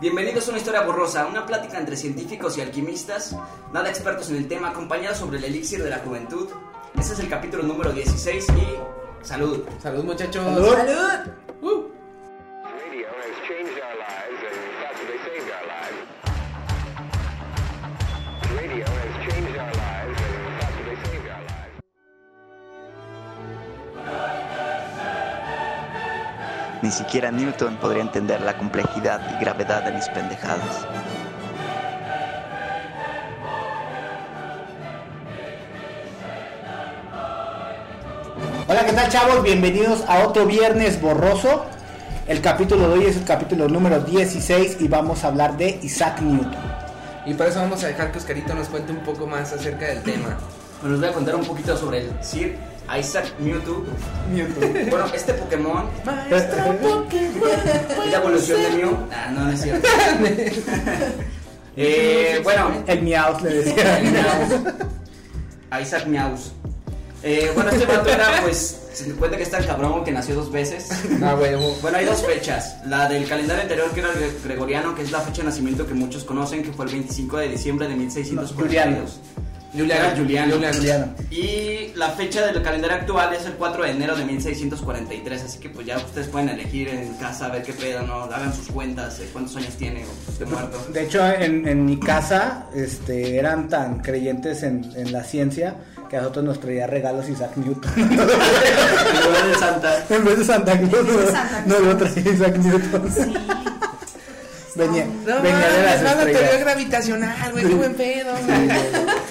[0.00, 3.36] Bienvenidos a una historia borrosa, una plática entre científicos y alquimistas,
[3.70, 6.48] nada expertos en el tema, acompañados sobre el elixir de la juventud.
[6.98, 9.62] Este es el capítulo número 16 y salud.
[9.78, 10.42] Salud, muchachos.
[10.42, 10.74] Salud.
[10.74, 11.49] Uh.
[26.90, 30.88] Ni siquiera Newton podría entender la complejidad y gravedad de mis pendejadas.
[38.66, 39.40] Hola, ¿qué tal chavos?
[39.44, 41.64] Bienvenidos a otro viernes borroso.
[42.26, 46.20] El capítulo de hoy es el capítulo número 16 y vamos a hablar de Isaac
[46.20, 46.60] Newton.
[47.24, 50.02] Y por eso vamos a dejar que Oscarito nos cuente un poco más acerca del
[50.02, 50.38] tema.
[50.80, 53.84] Bueno, les voy a contar un poquito sobre el Sir Isaac Mewtwo.
[54.90, 55.86] Bueno, este Pokémon
[56.30, 56.44] es
[58.10, 58.96] la evolución de Mew.
[59.12, 59.88] Ah, no, no es cierto.
[61.76, 63.98] eh, bueno, El Miaus le decía.
[63.98, 64.16] El.
[65.70, 66.52] A Isaac Meows.
[67.22, 70.50] Eh, bueno, este vato era, pues, se cuenta que está el cabrón que nació dos
[70.50, 70.88] veces.
[71.22, 71.54] Ah, güey.
[71.82, 72.76] Bueno, hay dos fechas.
[72.86, 75.86] La del calendario anterior, que era el gre- gregoriano, que es la fecha de nacimiento
[75.86, 79.20] que muchos conocen, que fue el 25 de diciembre de 1642.
[79.72, 80.04] Juliano.
[80.06, 80.56] Era Juliano.
[80.72, 81.14] Juliano.
[81.30, 85.42] Y la fecha del calendario actual es el 4 de enero de 1643.
[85.44, 88.24] Así que, pues, ya ustedes pueden elegir en casa, a ver qué pedo, ¿no?
[88.24, 90.86] Hagan sus cuentas, de cuántos años tiene o de muerto.
[90.92, 95.76] De hecho, en, en mi casa este, eran tan creyentes en, en la ciencia
[96.08, 97.92] que a nosotros nos traía regalos Isaac Newton.
[97.96, 100.04] En lugar de Santa.
[100.10, 101.82] en vez de Santa Claus, En vez de Santa no Claus.
[101.82, 103.12] lo traía Isaac Newton.
[103.12, 103.34] Sí.
[104.76, 106.60] Venía, No, venía de las no, la teoría estrellas.
[106.60, 107.64] gravitacional, güey.
[107.66, 108.32] Qué buen pedo.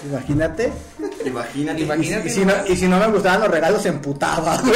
[0.06, 0.72] Imagínate.
[1.26, 1.82] Imagínate.
[1.82, 2.28] Imagínate.
[2.28, 4.74] Y, y si no, y si no me gustaban los regalos, se emputaba, güey.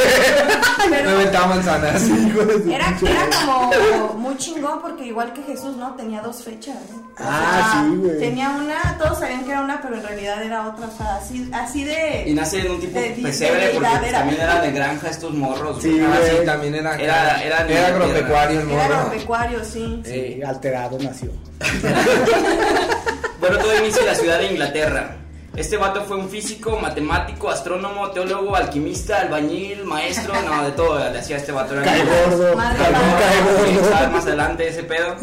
[0.90, 2.02] Me aventaba manzanas.
[2.02, 5.94] Su Era, era como muy chingón porque igual que Jesús, ¿no?
[5.94, 6.98] Tenía dos fechas, ¿no?
[6.98, 8.18] O Ah, sea, sí, güey.
[8.18, 11.48] Tenía una, todos sabían que era una, pero en realidad era otra, o sea, así,
[11.52, 12.24] así de...
[12.26, 14.18] Y nace en un tipo de- de pesebre porque era.
[14.18, 15.78] también eran de granja estos morros.
[15.80, 16.04] Sí, güey.
[16.04, 16.96] Ah, sí, también era.
[16.96, 20.02] Era- era era agropecuario, el Era agropecuario, sí.
[20.04, 21.30] Sí, alterado nació.
[23.46, 25.16] Bueno, todo inicia en la ciudad de Inglaterra.
[25.54, 31.18] Este vato fue un físico, matemático, astrónomo, teólogo, alquimista, albañil, maestro, no, de todo le
[31.18, 31.74] hacía este vato.
[31.74, 35.16] Era Cae gordo, más adelante ese pedo.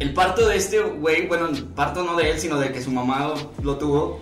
[0.00, 2.90] El parto de este güey, bueno, el parto no de él, sino de que su
[2.90, 4.20] mamá lo tuvo,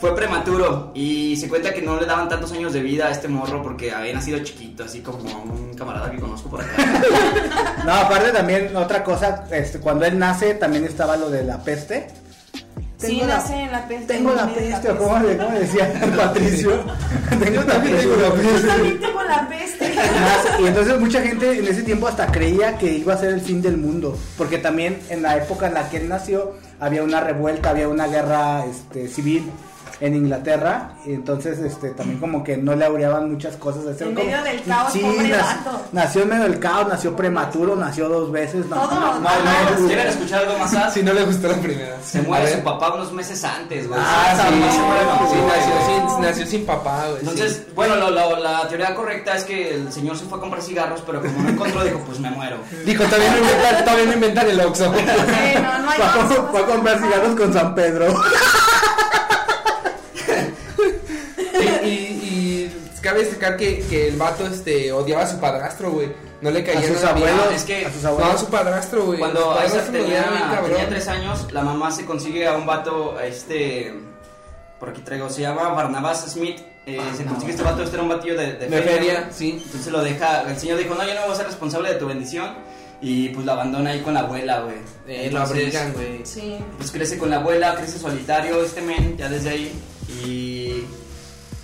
[0.00, 0.92] fue prematuro.
[0.94, 3.92] Y se cuenta que no le daban tantos años de vida a este morro porque
[3.92, 6.72] había nacido chiquito, así como un camarada que conozco por acá.
[7.84, 12.08] No, aparte también otra cosa, este, cuando él nace también estaba lo de la peste.
[12.98, 14.06] Sí, Tengo la- nace en la peste.
[14.14, 16.70] Tengo en la peste, o como le, cómo le decía Patricio.
[17.38, 18.66] tengo también tengo la Yo peste.
[18.66, 19.94] también tengo la peste.
[19.94, 23.40] Nace- Y entonces mucha gente en ese tiempo hasta creía que iba a ser el
[23.40, 27.20] fin del mundo, porque también en la época en la que él nació había una
[27.20, 29.48] revuelta, había una guerra este, civil
[29.98, 33.98] en Inglaterra, y entonces este también como que no le aureaban muchas cosas.
[34.00, 35.80] En como- medio del caos, sí, pobre nac- vato.
[35.92, 38.66] nació en medio del caos, nació prematuro, nació dos veces.
[38.66, 40.92] No, Todo, no, no, ¿Quieren escuchar algo más?
[40.92, 41.96] Si no le gustó la primera.
[42.04, 43.98] Se muere su papá unos meses antes, güey.
[44.02, 47.20] Ah, Se sí, muere sí, nació sin, nació sin papá, güey.
[47.20, 47.72] Entonces, sí.
[47.74, 51.02] bueno, lo- lo- la teoría correcta es que el señor se fue a comprar cigarros,
[51.06, 52.58] pero como no encontró, dijo, pues me muero.
[52.84, 54.94] Dijo, todavía no inventan, todavía no inventan el Oxxo.
[54.94, 55.00] Sí,
[55.54, 56.00] no, no hay
[56.62, 58.06] a comprar cigarros con San Pedro.
[61.84, 62.72] y, y, y
[63.06, 66.08] cabe destacar que, que el vato este, odiaba a su padrastro, güey.
[66.40, 67.52] No le caía A sus abuelos.
[67.54, 68.40] es que a sus No, a abuelos.
[68.40, 69.18] su padrastro, güey.
[69.18, 73.94] Cuando Isaac lo tenía, tres años, la mamá se consigue a un vato, a este,
[74.78, 76.60] por aquí traigo, se llama Barnabas Smith.
[76.84, 79.60] eh, se consigue este vato, este era un batillo de, de De feria, sí.
[79.64, 82.06] Entonces lo deja, el señor dijo, no, yo no voy a ser responsable de tu
[82.06, 82.54] bendición.
[83.02, 84.76] Y pues la abandona ahí con la abuela, güey.
[85.06, 86.20] Eh, lo abrigan, güey.
[86.24, 86.56] Sí.
[86.78, 89.72] Pues crece con la abuela, crece solitario este men, ya desde ahí.
[90.24, 90.84] Y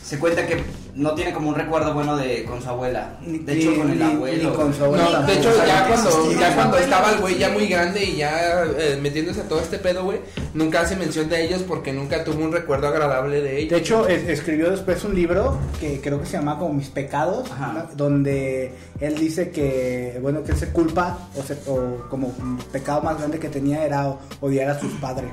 [0.05, 0.63] se cuenta que
[0.95, 3.15] no tiene como un recuerdo bueno de con su abuela.
[3.27, 4.51] Ni- De hecho, ni- con el ni- abuelo.
[4.51, 6.41] ni con su abuela No, de hecho, ya cuando, existía.
[6.49, 9.79] ya cuando estaba el güey ya muy grande y ya eh, metiéndose a todo este
[9.79, 10.21] pedo, güey,
[10.53, 13.71] nunca hace mención de ellos porque nunca tuvo un recuerdo agradable de ellos.
[13.71, 17.49] De hecho, es- escribió después un libro que creo que se llama como Mis Pecados,
[17.97, 22.33] donde él dice que, bueno, que él se culpa, o, se- o como
[22.71, 25.31] pecado más grande que tenía era odiar a sus padres.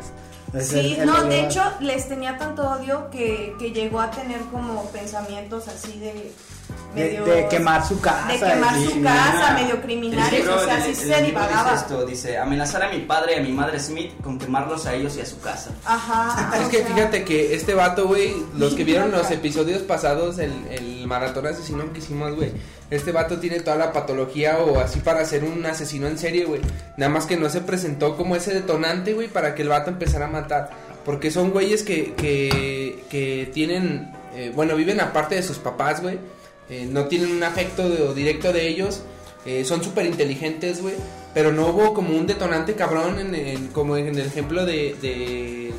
[0.62, 5.68] Sí, no, de hecho les tenía tanto odio que, que llegó a tener como pensamientos
[5.68, 6.31] así de
[6.96, 8.28] de, medio de quemar su casa.
[8.28, 11.72] de quemar su y- casa, medio criminales, o sea, así se divagaba.
[11.72, 14.94] Dice esto, dice, amenazar a mi padre y a mi madre Smith con quemarlos a
[14.96, 15.72] ellos y a su casa.
[15.86, 16.52] Ajá.
[16.62, 20.52] Es que sea, fíjate que este vato, güey, los que vieron los episodios pasados, el,
[20.72, 22.52] el maratón asesino que hicimos, güey.
[22.90, 26.62] Este vato tiene toda la patología o así para ser un asesino en serie, güey.
[26.98, 30.26] Nada más que no se presentó como ese detonante, güey, para que el vato empezara
[30.26, 30.70] a matar.
[31.06, 36.18] Porque son güeyes que, que, tienen, eh, bueno, viven aparte de sus papás, güey.
[36.70, 39.02] Eh, no tienen un afecto directo de ellos.
[39.46, 40.96] eh, son súper inteligentes, güey.
[41.34, 45.72] Pero no hubo como un detonante cabrón en, como en el ejemplo de, de-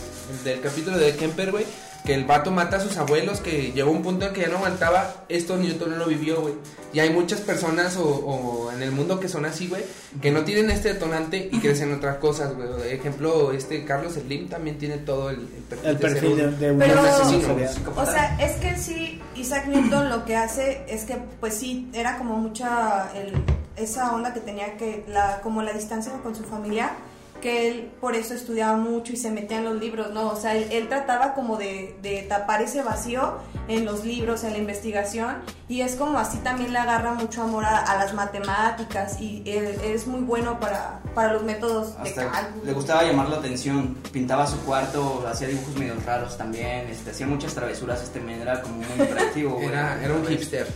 [0.44, 1.64] del capítulo de Kemper, güey.
[2.04, 4.56] Que el vato mata a sus abuelos, que llegó un punto en que ya no
[4.56, 5.12] aguantaba.
[5.28, 6.54] Esto Newton no lo vivió, güey.
[6.92, 9.84] Y hay muchas personas o, o en el mundo que son así, güey,
[10.20, 12.68] que no tienen este detonante y crecen otras cosas, güey.
[12.68, 16.46] Por ejemplo, este Carlos Slim también tiene todo el, el perfil, El de perfil de,
[16.48, 17.56] un- de un Pero- asesino.
[17.96, 22.18] O sea, es que sí, Isaac Newton lo que hace es que, pues sí, era
[22.18, 23.34] como mucha el-
[23.76, 26.90] esa onda que tenía que, la, como la distancia con su familia,
[27.40, 30.28] que él por eso estudiaba mucho y se metía en los libros, ¿no?
[30.28, 33.34] O sea, él, él trataba como de, de tapar ese vacío
[33.68, 35.36] en los libros, en la investigación,
[35.68, 39.78] y es como así también le agarra mucho amor a, a las matemáticas y él,
[39.84, 42.64] es muy bueno para, para los métodos de Hasta cálculo.
[42.64, 47.26] le gustaba llamar la atención, pintaba su cuarto, hacía dibujos medio raros también, este, hacía
[47.26, 49.66] muchas travesuras, este men era como muy interactivo, güey.
[49.66, 50.66] Era, era un hipster.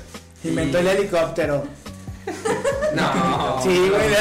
[0.45, 1.65] Inventó el helicóptero.
[2.95, 3.61] No.
[3.61, 4.15] Sí, güey.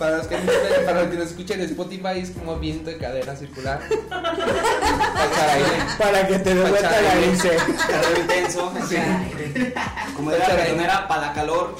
[0.00, 0.42] Para los que no,
[0.86, 3.80] para los que nos escuchan en Spotify es como viento de cadera circular.
[4.08, 5.68] Para aire.
[5.98, 7.50] Para que te dé vuelta la hélice.
[7.88, 8.96] Calor intenso, Sí.
[10.16, 11.76] como era Pachá, era para calor.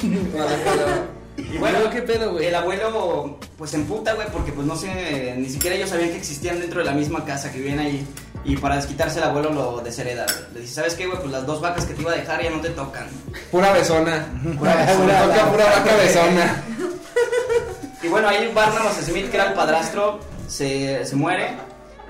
[1.38, 2.46] Y bueno, ¿qué pedo, güey?
[2.46, 6.18] El abuelo pues se emputa, güey, porque pues no sé, ni siquiera ellos sabían que
[6.18, 8.06] existían dentro de la misma casa, que vivían ahí.
[8.44, 10.26] Y para desquitarse el abuelo lo deshereda.
[10.26, 10.54] güey.
[10.54, 11.18] Le dice, ¿sabes qué, güey?
[11.18, 13.06] Pues las dos vacas que te iba a dejar ya no te tocan.
[13.50, 14.26] Pura besona.
[14.58, 15.22] Pura besona.
[15.22, 16.62] toca pura vaca besona.
[18.02, 21.48] Y bueno, ahí Barnabas Smith, que era el padrastro, se, se muere.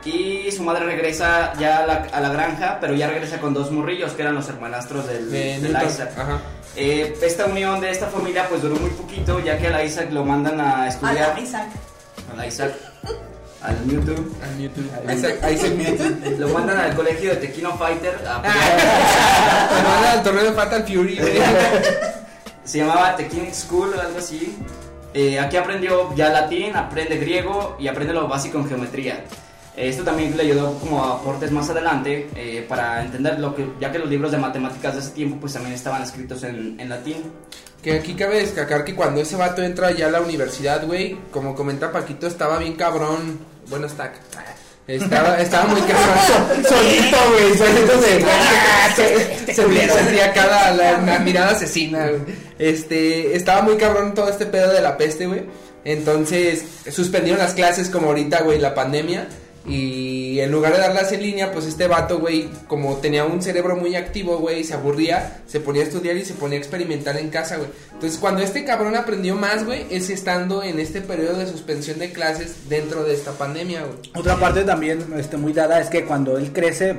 [0.05, 3.71] Y su madre regresa ya a la, a la granja, pero ya regresa con dos
[3.71, 5.89] morrillos, que eran los hermanastros del, De del Newton.
[5.89, 6.11] Isaac.
[6.17, 6.39] Ajá.
[6.77, 10.11] Eh, esta unión de esta familia pues duró muy poquito, ya que a la Isaac
[10.13, 11.35] lo mandan a A estudiar.
[11.35, 11.67] la Isaac.
[12.33, 12.73] A la Isaac.
[13.61, 14.33] Al Newton.
[14.43, 14.91] Al YouTube.
[15.13, 16.25] Isaac, Isaac Newton.
[16.39, 18.15] Lo mandan al colegio de Tequino Fighter.
[18.27, 19.71] a pelear.
[19.83, 21.21] Me manda al torneo de Fatal Fury.
[22.65, 24.57] Se llamaba Tequinic School o algo así.
[25.13, 29.25] Eh, aquí aprendió ya latín, aprende griego y aprende lo básico en geometría.
[29.77, 33.91] Eh, Esto también le ayudó como aportes más adelante eh, para entender lo que, ya
[33.91, 37.33] que los libros de matemáticas de ese tiempo pues también estaban escritos en, en latín.
[37.83, 41.55] Que aquí cabe destacar que cuando ese vato entra ya a la universidad, güey, como
[41.55, 43.41] comenta Paquito, estaba bien cabrón.
[43.69, 44.13] Bueno, está.
[44.95, 46.65] Estaba, estaba muy cabrón.
[46.69, 47.57] Solito, güey.
[47.57, 47.93] Solito
[48.97, 49.55] se.
[49.55, 52.21] se, se sentía cada la, la mirada asesina, güey.
[52.59, 53.37] Este.
[53.37, 55.43] Estaba muy cabrón todo este pedo de la peste, güey.
[55.85, 59.29] Entonces, suspendieron las clases como ahorita, güey, la pandemia.
[59.67, 63.77] Y en lugar de darlas en línea, pues este vato, güey, como tenía un cerebro
[63.77, 67.29] muy activo, güey, se aburría, se ponía a estudiar y se ponía a experimentar en
[67.29, 67.69] casa, güey.
[67.93, 72.11] Entonces, cuando este cabrón aprendió más, güey, es estando en este periodo de suspensión de
[72.11, 73.99] clases dentro de esta pandemia, güey.
[74.17, 76.97] Otra parte también este, muy dada es que cuando él crece,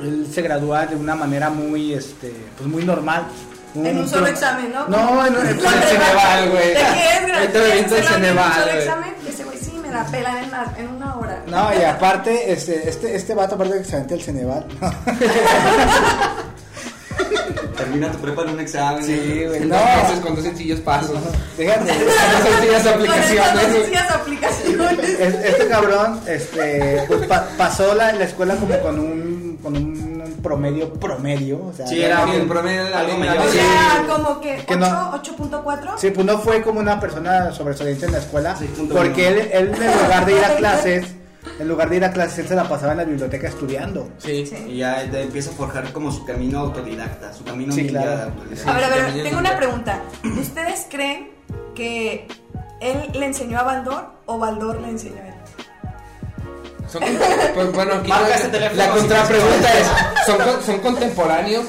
[0.00, 3.26] él se gradúa de una manera muy, este, pues muy normal.
[3.74, 4.88] En un solo examen, ¿no?
[4.88, 6.68] No, en un El Ceneval, güey.
[6.68, 8.78] ¿De qué es ¿Se el güey.
[8.78, 9.14] examen?
[9.28, 9.57] Ese güey sí
[9.88, 11.42] me la pela en, la- en una hora.
[11.46, 14.64] No, y aparte, este, este, este vato, aparte de que se aventa el Ceneval.
[17.76, 19.04] Termina tu prepa en un examen.
[19.04, 19.60] Sí, güey.
[19.60, 21.16] No, dos meses con dos sencillos pasos.
[21.56, 21.92] déjate.
[22.04, 23.72] Dos sencillas Con aplicaciones, dos güey.
[23.76, 25.08] sencillas aplicaciones.
[25.20, 30.07] Es- Este cabrón, este, pues pa- pasó la, la escuela como con un, con un
[30.42, 33.42] promedio promedio, o sea, Sí, era Sí, un- el promedio de la algo medio.
[33.42, 35.10] O sea, como que Que no.
[35.14, 35.98] 8, 8.4.
[35.98, 39.38] Sí, pues no fue como una persona sobresaliente en la escuela, Sí, punto porque él,
[39.52, 41.14] él en lugar de ir a clases,
[41.58, 44.08] en lugar de ir a clases, él se la pasaba en la biblioteca estudiando.
[44.18, 44.46] Sí.
[44.46, 44.56] Sí.
[44.68, 48.16] Y ya empieza a forjar como su camino autodidacta, su camino Sí, claro.
[48.16, 48.70] de autodidacta.
[48.70, 50.00] A ver, a ver, tengo una pregunta.
[50.40, 51.30] ¿Ustedes creen
[51.74, 52.28] que
[52.80, 55.34] él le enseñó a Baldor o Baldor le enseñó a él?
[56.90, 57.02] Son,
[57.54, 59.86] pues, bueno, aquí Marca la, teléfono la si contrapregunta es,
[60.26, 61.64] ¿son, ¿son contemporáneos?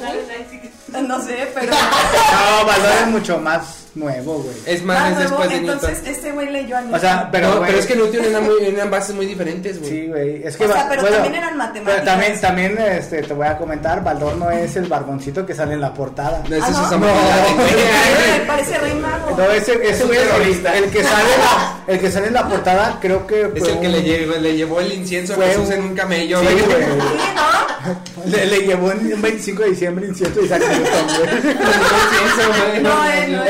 [1.07, 1.71] No sé, pero.
[2.31, 3.61] No, Valor es mucho más
[3.95, 4.55] nuevo, güey.
[4.65, 6.13] Es más, Ah, es nuevo, después de entonces Newton.
[6.13, 6.95] este güey leyó a Newton.
[6.97, 9.91] O sea, Pero, pero, es que Newton era muy, eran bases muy diferentes, güey.
[9.91, 10.43] Sí, güey.
[10.43, 11.93] Es que O sea, va- pero bueno, también eran matemáticas.
[11.93, 15.73] Pero también, también este, te voy a comentar, Baldor no es el barboncito que sale
[15.73, 16.41] en la portada.
[16.49, 18.47] No, ese Ah, es ¿no?
[18.47, 19.35] Parece rey mago.
[19.37, 20.73] No, ese, ese un güey es el, terrorista.
[20.75, 23.79] el que sale en la, el que sale en la portada, creo que Es el
[23.79, 26.39] que un- le llevó, le llevó el incienso a Fue Jesús un- en un camello,
[26.39, 26.57] Sí, güey.
[26.85, 28.25] ¿no?
[28.25, 30.47] Le, le llevó en un 25 de diciembre incienso y.
[30.49, 32.83] Con el incienso, güey.
[32.83, 33.47] No, él no Él,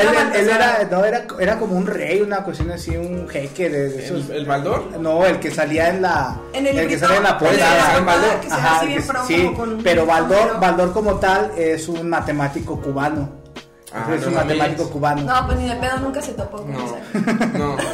[0.48, 4.04] era él- no, era, era como un rey, una cuestión así, un jeque de, de
[4.06, 4.30] esos.
[4.30, 4.98] ¿El, el Baldor?
[5.00, 6.38] No, el que salía en la.
[6.52, 7.98] En el que salía en la portada.
[7.98, 9.50] el Baldor, que- pro, sí,
[9.82, 10.60] pero Baldor.
[10.60, 13.39] Baldor como tal es un matemático cubano.
[13.92, 14.56] Ah, es no un mames.
[14.56, 15.22] matemático cubano.
[15.22, 17.46] No, pues ni de pedo nunca se topó con No, esa.
[17.58, 17.76] no.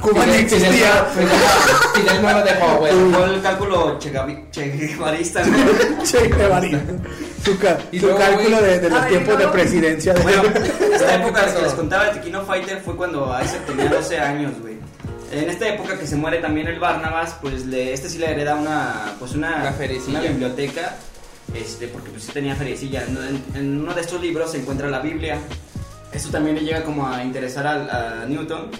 [0.00, 1.06] Cubano Fidel- existía.
[1.14, 2.92] Fidel- Fidel- Fidel no lo dejó, güey.
[2.92, 5.56] Fue el cálculo cheguevarista, ¿no?
[6.04, 6.68] Che Guevara.
[7.42, 10.12] Su, ca- Y su luego, cálculo de, de los tiempos de presidencia.
[10.14, 10.22] De...
[10.22, 10.42] Bueno,
[10.94, 14.74] esta época que les contaba de Tequino Fighter fue cuando Isaac tenía 12 años, güey.
[15.32, 18.54] En esta época que se muere también el Barnabas, pues le, este sí le hereda
[18.56, 19.74] una, pues una, Una
[20.08, 20.94] una biblioteca,
[21.54, 23.04] este, porque pues sí tenía feriecilla.
[23.04, 25.38] En, en- uno de estos libros se encuentra la Biblia.
[26.12, 28.70] Eso también le llega como a interesar a, Newton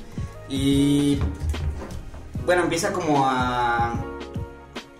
[0.48, 1.18] y
[2.46, 3.94] bueno, empieza como a,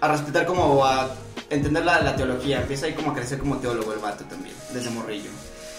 [0.00, 1.14] a respetar como a
[1.50, 4.90] entender la, la teología, empieza ahí como a crecer como teólogo el vato también, desde
[4.90, 5.30] morrillo.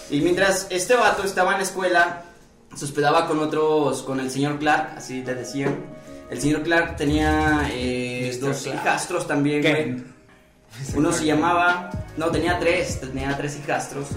[0.10, 2.24] Y mientras este vato estaba en la escuela,
[2.76, 5.76] se hospedaba con otros, con el señor Clark, así le decían.
[6.30, 8.80] El señor Clark tenía eh, dos Clark.
[8.80, 10.04] hijastros también, güey.
[10.96, 14.08] Uno se llamaba, no, tenía tres, tenía tres hijastros.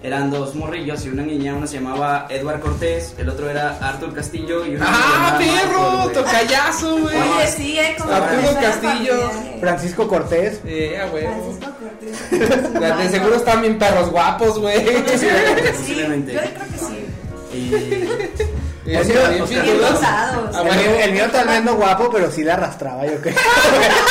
[0.00, 4.14] Eran dos morrillos y una niña, uno se llamaba Edward Cortés, el otro era Arthur
[4.14, 6.02] Castillo y uno se ¡Ah, llamaba perro!
[6.04, 6.14] güey.
[6.14, 7.16] ¡Tocayazo, güey!
[7.16, 9.28] Oye, sí, eh, como Arturo Castillo.
[9.28, 10.60] familia, Francisco Cortés.
[10.64, 11.52] Eh, a huevo.
[11.58, 12.80] Francisco Cortés.
[12.80, 14.86] De, de seguro están bien perros guapos, güey.
[15.18, 15.26] Sí,
[15.76, 16.32] Posiblemente.
[16.32, 17.58] yo creo que sí.
[17.58, 18.38] Y.
[18.94, 20.62] Ah,
[21.02, 23.34] el mío tal vez no guapo, pero sí la arrastraba, yo creo.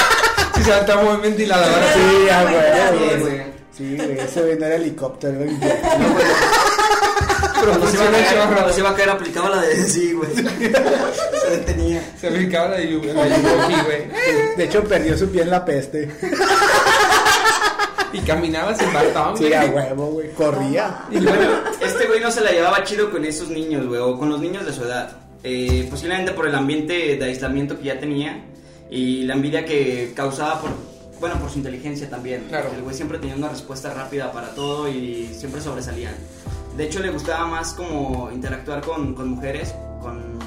[0.68, 1.66] Sí, se está muy ventilador.
[1.94, 2.52] Sí, a Cuéntanos.
[2.52, 3.20] huevo, Sí, güey.
[3.38, 3.42] güey.
[3.78, 5.50] Sí, güey, ese güey no era helicóptero, güey.
[5.60, 5.72] Pero
[7.72, 8.54] Cuando se, iba a funciona caer, chorro.
[8.56, 10.30] cuando se iba a caer aplicaba la de sí, güey.
[10.36, 12.02] Se detenía.
[12.20, 14.08] Se brincaba la de la Yugoki, güey.
[14.58, 16.10] De hecho, perdió su pie en la peste.
[18.14, 20.32] Y caminaba sin bastón, Sí, a huevo, güey.
[20.32, 21.02] Corría.
[21.12, 21.50] Y bueno,
[21.82, 24.66] este güey no se la llevaba chido con esos niños, güey, o con los niños
[24.66, 25.12] de su edad.
[25.44, 28.44] Eh, posiblemente por el ambiente de aislamiento que ya tenía
[28.90, 30.72] y la envidia que causaba por,
[31.20, 32.46] bueno, por su inteligencia también.
[32.50, 32.70] Claro.
[32.76, 36.12] El güey siempre tenía una respuesta rápida para todo y siempre sobresalía.
[36.76, 40.38] De hecho, le gustaba más como interactuar con, con mujeres, con,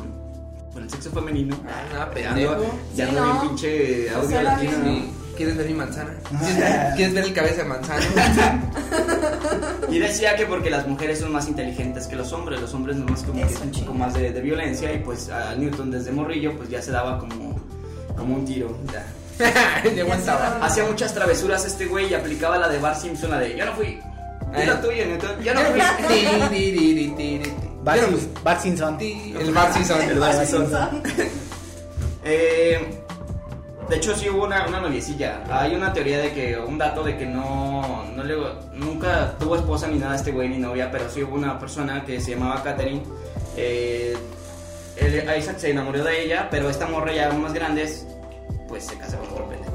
[0.73, 1.57] con el sexo femenino.
[1.69, 2.57] Ah, Ya pendejo.
[2.95, 3.25] ya Sí, ¿no?
[3.25, 5.21] bien pinche audio latino.
[5.37, 6.11] ¿Quieres ver mi manzana?
[6.97, 8.05] ¿Quieres, ver el cabeza de manzana?
[9.91, 13.23] Y decía que porque las mujeres son más inteligentes que los hombres, los hombres nomás
[13.23, 13.93] como que Eso, es un chinga.
[13.93, 17.50] más de, de violencia y pues a Newton desde morrillo pues ya se daba como,
[18.21, 18.77] como un tiro.
[18.93, 19.05] ya.
[19.97, 20.59] Ya aguantaba.
[20.65, 23.73] Hacía muchas travesuras este güey y aplicaba la de Bar Simpson, la de yo no
[23.73, 23.99] fui.
[24.55, 25.41] Es la tuya, Newton.
[25.43, 25.61] Yo no
[26.07, 26.23] fui.
[26.23, 26.49] Yo no
[28.19, 28.99] Sim- Bart Simpson.
[28.99, 29.35] fui.
[29.41, 30.01] El Bar Simpson.
[30.03, 31.03] El Bar Bart Simpson.
[32.23, 32.79] Eh,
[33.89, 35.43] de hecho sí hubo una, una noviecilla.
[35.51, 38.37] Hay una teoría de que, un dato de que no, no le,
[38.75, 42.21] nunca tuvo esposa ni nada este güey ni novia, pero sí hubo una persona que
[42.21, 43.03] se llamaba Katherine.
[43.57, 44.15] Eh,
[45.01, 48.07] el- Isaac se enamoró de ella, pero esta morra ya más grandes,
[48.69, 49.71] pues se casa con otro pendejo.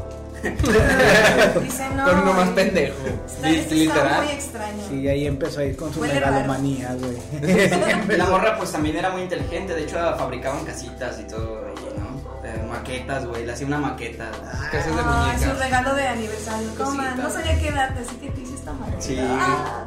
[1.61, 2.05] Dice no.
[2.05, 2.95] Con uno más pendejo.
[3.25, 4.23] Está, está Literal.
[4.23, 4.83] muy extraño.
[4.89, 8.07] Sí, ahí empezó a ir con su megalomanía, güey.
[8.17, 12.15] La morra pues también era muy inteligente, de hecho fabricaban casitas y todo, ahí, ¿no?
[12.47, 14.29] Eh, maquetas, güey, le hacía una maqueta.
[14.71, 15.59] Casas de Ah, su muñecas.
[15.65, 16.67] regalo de aniversario.
[16.77, 17.23] Toma, Cosita.
[17.23, 18.95] no sabía qué darte, así que te hice esta madre.
[18.99, 19.17] Sí.
[19.19, 19.85] Ah,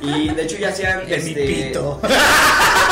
[0.00, 1.00] Y de hecho ya hacían...
[1.00, 2.00] De mi este, pito.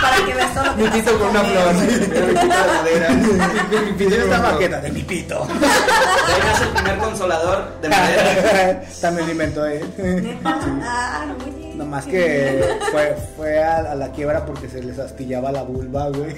[0.00, 1.74] para que veas todo lo que Mi pito con una flor.
[1.74, 3.10] Mi pito de madera.
[3.10, 5.46] Mi pito Tiene esta maqueta de mi pito.
[5.46, 8.82] De ahí nace el primer consolador de madera.
[9.00, 10.38] También lo inventó él.
[10.44, 11.74] Ah, oye.
[11.74, 16.34] Nomás que fue, fue a, a la quiebra porque se les astillaba la vulva, güey.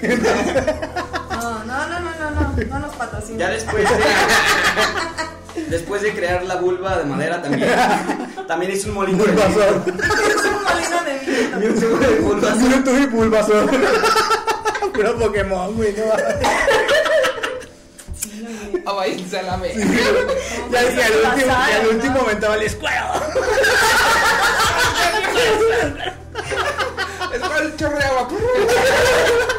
[1.31, 3.39] No, no, no, no, no, no, no nos patrocina.
[3.39, 3.95] Ya después de...
[5.69, 7.69] Después de crear la vulva de madera también,
[8.47, 9.41] también hizo un molino viento.
[9.41, 11.32] Es un molino de.
[11.61, 12.55] Y un tubo de.
[12.55, 13.69] Mewtwo y Bulbasaur.
[14.93, 15.93] Puro Pokémon, güey.
[15.93, 16.35] No mames.
[18.15, 18.83] Sí, oye.
[18.85, 19.75] A váyanse a la vez.
[20.71, 23.21] Ya y al último, y al último momento va la escuela.
[27.33, 27.41] Es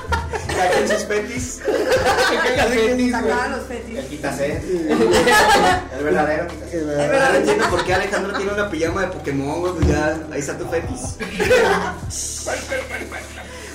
[0.66, 0.86] el agua.
[0.86, 1.60] Saquen sus petis.
[2.74, 3.10] El.
[3.10, 4.00] Sacaban los fetis.
[4.04, 4.56] Quítase.
[5.98, 6.84] El verdadero quítase.
[6.84, 7.26] verdad.
[7.26, 10.58] Ahora entiendo por qué Alejandro tiene una pijama de Pokémon, güey, pues ya, ahí está
[10.58, 11.16] tu fetis.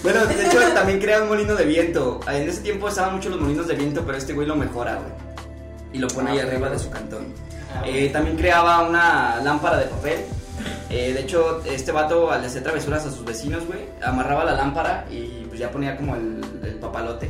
[0.02, 2.22] Bueno, de hecho también crea un molino de viento.
[2.26, 5.12] En ese tiempo estaban mucho los molinos de viento, pero este güey lo mejora, güey.
[5.92, 7.34] Y lo pone ahí arriba de su cantón.
[7.86, 10.20] Eh, también creaba una lámpara de papel.
[10.90, 15.06] Eh, de hecho, este vato al hacer travesuras a sus vecinos, güey, amarraba la lámpara
[15.12, 17.30] y pues ya ponía como el, el papalote.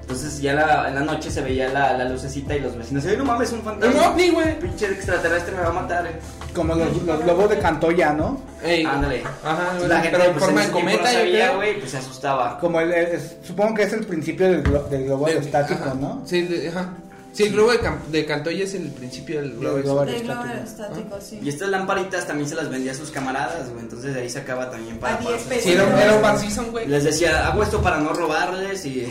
[0.00, 3.16] Entonces ya la- en la noche se veía la, la lucecita y los vecinos, ¡ay,
[3.18, 4.00] no mames, un fantasma!
[4.00, 4.58] Un ovni, güey.
[4.58, 6.06] Pinche extraterrestre me va a matar.
[6.06, 6.12] eh".
[6.54, 8.40] Como los, los lobos de Cantoya, ¿no?
[8.64, 8.86] Ey.
[8.86, 9.22] Ándale.
[9.44, 11.98] Ajá, Entonces, bueno, pero en pues, forma ese de cometa, no sabía, güey, pues se
[11.98, 12.58] asustaba.
[12.58, 15.94] Como el, supongo que es el principio del, glo- del globo De- aerostático, ajá.
[15.94, 16.22] ¿no?
[16.24, 16.88] Sí, de- ajá.
[17.32, 19.76] Sí, el globo de, de Cantoya es el principio del globo.
[19.78, 21.18] Globo aerostático.
[21.20, 21.38] sí.
[21.42, 23.80] Y estas lamparitas también se las vendía a sus camaradas, güey.
[23.80, 25.14] Entonces de ahí sacaba también para.
[25.14, 25.62] A 10 para sus- pesos.
[25.64, 26.86] Sí, era, un- era un bar season, güey.
[26.88, 29.00] Les decía, hago esto para no robarles y.
[29.04, 29.10] Es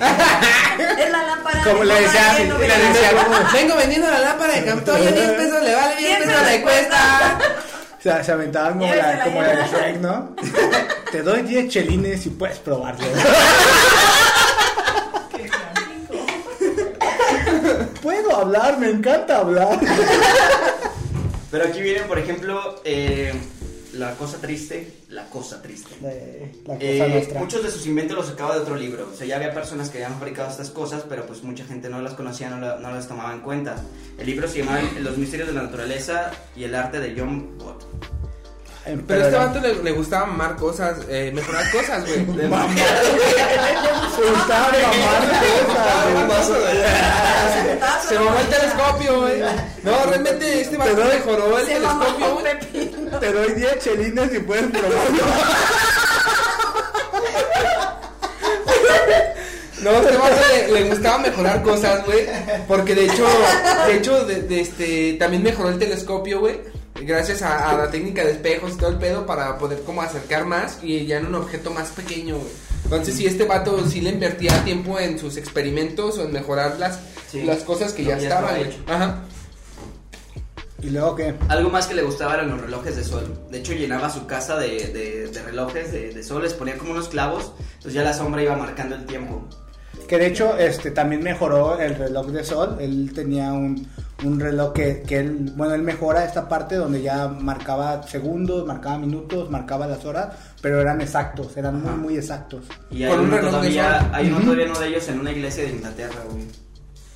[1.11, 1.63] la lámpara.
[1.63, 3.11] Como de le decía- de le decía-
[3.53, 7.39] Vengo vendiendo la lámpara de Cantoya, 10 pesos le vale, 10 pesos le cuesta.
[7.97, 9.67] O sea, se aventaban como la, como la de.
[9.69, 10.35] Shrek, ¿no?
[11.11, 13.03] Te doy 10 chelines y puedes probarlo.
[18.07, 19.77] Puedo hablar, me encanta hablar.
[21.51, 23.33] Pero aquí vienen, por ejemplo, eh,
[23.95, 24.93] la cosa triste.
[25.09, 25.89] La cosa triste.
[26.05, 27.39] Eh, La cosa Eh, nuestra.
[27.41, 29.09] muchos de sus inventos los sacaba de otro libro.
[29.13, 32.01] O sea, ya había personas que habían fabricado estas cosas, pero pues mucha gente no
[32.01, 33.75] las conocía, no, la- no las tomaba en cuenta.
[34.17, 37.83] El libro se llamaba Los misterios de la naturaleza y el arte de John Bott.
[39.07, 42.25] Pero a este vato le, le gustaba mamar cosas, eh, mejorar cosas, güey.
[42.49, 42.69] Mamar.
[44.15, 46.59] Se gustaba mamar cosas.
[48.07, 49.41] Se mamó el telescopio, güey.
[49.83, 53.19] No, realmente este vato Te doy- mejoró el Se telescopio, güey.
[53.19, 55.23] Te doy 10 chelines y puedes probarlo.
[59.81, 62.25] No, a este vato le, le gustaba mejorar cosas, güey.
[62.67, 63.25] Porque de hecho,
[63.87, 66.59] de hecho, de, de este, también mejoró el telescopio, güey.
[67.01, 70.45] Gracias a, a la técnica de espejos y todo el pedo para poder como acercar
[70.45, 72.49] más y ya en un objeto más pequeño, güey.
[72.85, 76.99] Entonces, si este vato sí le invertía tiempo en sus experimentos o en mejorar las,
[77.29, 77.43] Sí.
[77.43, 78.77] las cosas que ya estaban, güey.
[78.87, 79.23] Ajá.
[80.81, 81.33] ¿Y luego qué?
[81.49, 83.37] Algo más que le gustaba eran los relojes de sol.
[83.49, 86.91] De hecho, llenaba su casa de, de- de relojes de, de sol, les ponía como
[86.91, 89.43] unos clavos, entonces ya la sombra iba marcando el tiempo.
[90.07, 92.77] Que de hecho este también mejoró el reloj de sol.
[92.79, 93.87] Él tenía un,
[94.23, 98.97] un reloj que, que él, bueno, él mejora esta parte donde ya marcaba segundos, marcaba
[98.97, 100.29] minutos, marcaba las horas,
[100.61, 101.97] pero eran exactos, eran muy, Ajá.
[101.97, 102.61] muy exactos.
[102.89, 104.09] Y hay Con un uno, reloj de todavía, sol.
[104.13, 106.43] hay uno todavía uno de ellos en una iglesia de Inglaterra, güey.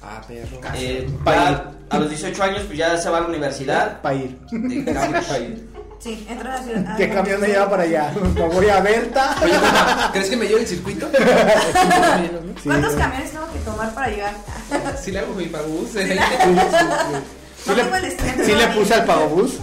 [0.03, 0.59] Ah, perro.
[0.75, 4.01] Eh, Pa' ya a los 18 años, pues ya se va a la universidad.
[4.01, 4.39] Para ir.
[4.51, 5.61] De Cambridge.
[6.03, 6.97] Sí, entra a la ciudad.
[6.97, 8.11] ¿Qué camión me lleva para allá?
[8.35, 9.35] Me voy a Berta.
[9.43, 9.53] Oye,
[10.13, 11.07] ¿crees que me lleve el circuito?
[12.61, 14.35] Sí, ¿Cuántos camiones tengo que tomar para llegar?
[15.01, 15.45] Sí le hago mi
[15.95, 16.13] eh.
[16.13, 16.29] la-
[17.63, 19.57] Sí No le- le puse al pagobús.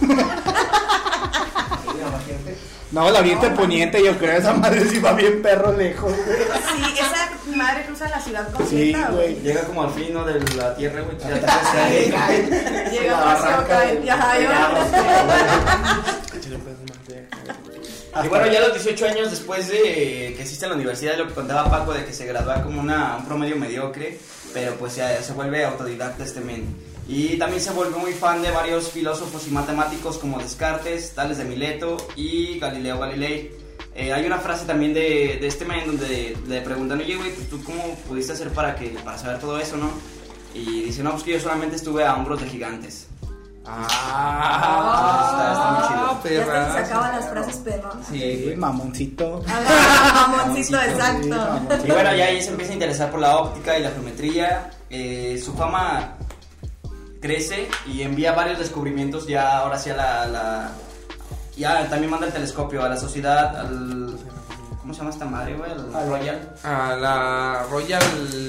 [2.91, 6.37] No, la oriente poniente, yo creo esa madre sí va bien perro lejos, güey.
[6.37, 9.35] Sí, esa madre cruza la ciudad Sí, completa, güey.
[9.41, 10.25] Llega como al fin, ¿no?
[10.25, 11.15] De la tierra, güey.
[11.19, 12.91] Ya te.
[12.91, 14.39] Llega La más barranca, ya,
[18.23, 21.33] Y bueno, ya a los 18 años después de que existe la universidad, lo que
[21.35, 24.17] contaba Paco de que se gradúa como una, un promedio mediocre,
[24.51, 26.88] pero pues se, se vuelve autodidacta este men.
[27.11, 31.43] Y también se vuelve muy fan de varios filósofos y matemáticos como Descartes, Tales de
[31.45, 33.51] Mileto y Galileo Galilei.
[33.95, 37.49] Eh, hay una frase también de, de este men donde le preguntan, oye, güey, pues
[37.49, 39.89] tú cómo pudiste hacer para, que, para saber todo eso, ¿no?
[40.53, 43.07] Y dice, no, pues que yo solamente estuve a hombros de gigantes.
[43.65, 45.99] Ah, Está- está muy chido.
[45.99, 46.73] Ya hasta perra.
[46.73, 48.07] se sacaban las frases perronas.
[48.09, 49.43] Sí, mamoncito.
[49.47, 51.27] Ah, Mamoncito, Sí, exacto.
[51.27, 51.87] mamoncito.
[51.87, 54.71] Y bueno, ya ahí se empieza a interesar por la óptica y la geometría.
[54.89, 56.15] Eh, su fama
[57.19, 60.71] crece y envía varios descubrimientos ya ahora sí a la, la-
[61.57, 64.17] ya también manda el telescopio a la sociedad, al...
[64.79, 65.69] ¿Cómo se llama esta madre, güey?
[65.71, 66.55] Al Al- Royal.
[66.63, 68.01] A la Royal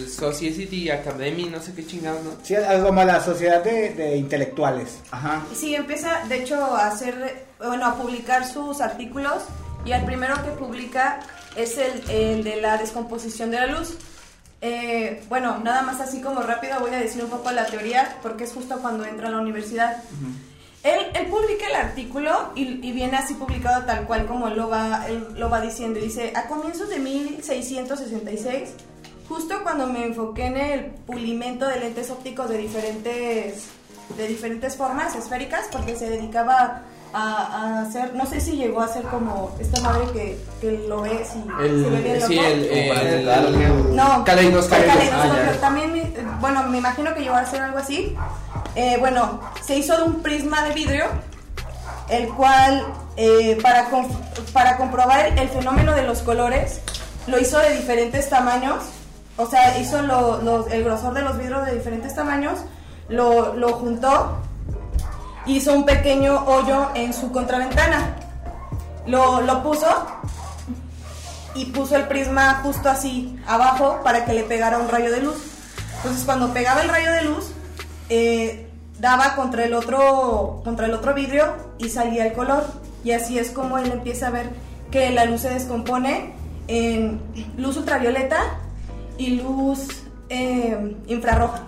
[0.09, 2.31] Society Academy, no sé qué chingados, ¿no?
[2.43, 5.01] Sí, algo como la sociedad de, de intelectuales.
[5.11, 5.43] Ajá.
[5.53, 9.43] Y Sí, empieza de hecho a hacer, bueno, a publicar sus artículos
[9.85, 11.21] y el primero que publica
[11.57, 13.95] es el, el de la descomposición de la luz.
[14.63, 18.45] Eh, bueno, nada más así como rápido voy a decir un poco la teoría porque
[18.45, 20.03] es justo cuando entra a la universidad.
[20.83, 24.69] Él, él publica el artículo y, y viene así publicado tal cual como él lo
[24.69, 26.01] va, él lo va diciendo.
[26.01, 28.71] Dice, a comienzos de 1666,
[29.29, 33.67] justo cuando me enfoqué en el pulimento de lentes ópticos de diferentes,
[34.17, 37.19] de diferentes formas esféricas, porque se dedicaba a,
[37.79, 41.31] a hacer, no sé si llegó a hacer como esta madre que, que lo ves
[41.35, 42.47] y El, se ve bien sí, loco.
[42.49, 44.85] el, el- enfocar, ¿o No, Caleidoscopio.
[44.85, 45.43] el caleidoscopio.
[45.55, 45.61] Ah.
[45.61, 48.17] También, bueno, me imagino que llegó a hacer algo así.
[48.77, 51.05] Eh, bueno, se hizo de un prisma de vidrio,
[52.09, 52.85] el cual,
[53.17, 53.89] eh, para,
[54.53, 56.81] para comprobar el fenómeno de los colores,
[57.27, 58.77] lo hizo de diferentes tamaños.
[59.37, 62.59] O sea, hizo lo- lo- el grosor de los vidrios de diferentes tamaños,
[63.09, 64.37] lo, lo juntó,
[65.47, 68.17] hizo un pequeño hoyo en su contraventana.
[69.07, 69.87] Lo, lo puso
[71.55, 75.37] y puso el prisma justo así abajo para que le pegara un rayo de luz.
[75.97, 77.53] Entonces cuando pegaba el rayo de luz,
[78.09, 82.65] eh, daba contra el otro contra el otro vidrio y salía el color.
[83.03, 84.51] Y así es como él empieza a ver
[84.91, 86.35] que la luz se descompone
[86.69, 87.21] en
[87.57, 88.39] luz ultravioleta
[89.19, 91.65] y luz eh, infrarroja.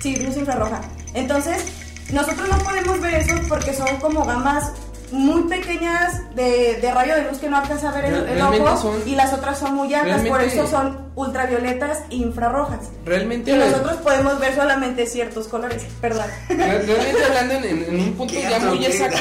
[0.00, 0.80] Sí, luz infrarroja.
[1.14, 4.70] Entonces, nosotros no podemos ver eso porque son como gamas
[5.12, 9.08] muy pequeñas de, de rayo de luz que no alcanza a ver el, ojo son-
[9.08, 12.88] y las otras son muy altas, por eso son ultravioletas e infrarrojas.
[13.04, 16.26] Realmente, Y nosotros podemos ver solamente ciertos colores, perdón.
[16.48, 19.18] Re- Realmente hablando en, un punto ya muy exacto.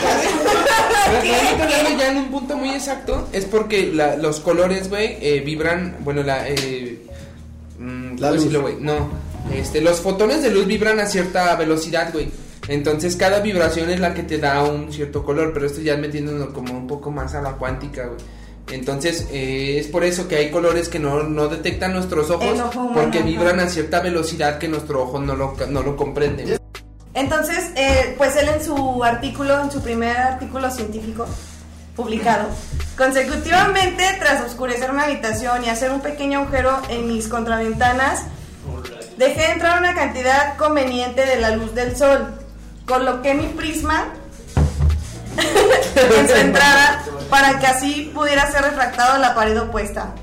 [1.11, 5.17] Re- Realmente hablando ya en un punto muy exacto, es porque la- los colores, güey,
[5.21, 6.49] eh, vibran, bueno, la...
[6.49, 6.99] Eh,
[7.77, 8.33] mm, La ¿cómo luz.
[8.37, 8.75] decirlo, güey?
[8.79, 9.07] No,
[9.53, 12.29] este, los fotones de luz vibran a cierta velocidad, güey.
[12.67, 15.99] Entonces cada vibración es la que te da un cierto color, pero esto ya es
[15.99, 18.19] metiéndonos como un poco más a la cuántica, güey.
[18.71, 22.91] Entonces eh, es por eso que hay colores que no, no detectan nuestros ojos ojo
[22.93, 26.59] porque vibran a cierta velocidad que nuestro ojo no lo, no lo comprende.
[27.13, 31.25] Entonces, eh, pues él en su artículo, en su primer artículo científico
[31.95, 32.49] publicado,
[32.97, 38.23] consecutivamente, tras oscurecer mi habitación y hacer un pequeño agujero en mis contraventanas,
[39.17, 42.44] dejé entrar una cantidad conveniente de la luz del sol.
[42.85, 44.05] Coloqué mi prisma
[46.17, 50.13] en su entrada para que así pudiera ser refractado a la pared opuesta.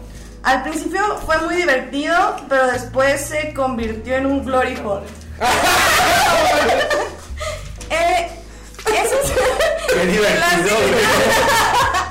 [0.43, 5.07] Al principio fue muy divertido, pero después se convirtió en un glory hole.
[7.91, 8.29] eh,
[8.87, 9.33] eso es...
[9.93, 10.77] Qué divertido,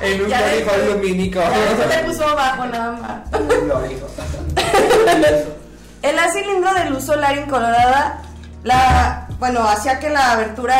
[0.00, 0.64] En un ves.
[0.64, 1.40] código lumínico.
[1.40, 3.20] Eso le puso abajo nada más.
[6.02, 8.22] El cilindro de luz solar incolorada,
[8.64, 10.76] la, bueno, hacía que la abertura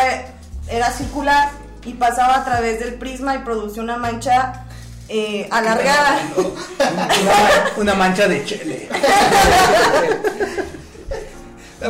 [0.69, 1.51] era circular
[1.85, 4.67] y pasaba a través del prisma y producía una mancha
[5.09, 6.21] eh, alargada.
[6.37, 7.09] Una,
[7.79, 8.89] una mancha de chile.
[11.83, 11.89] A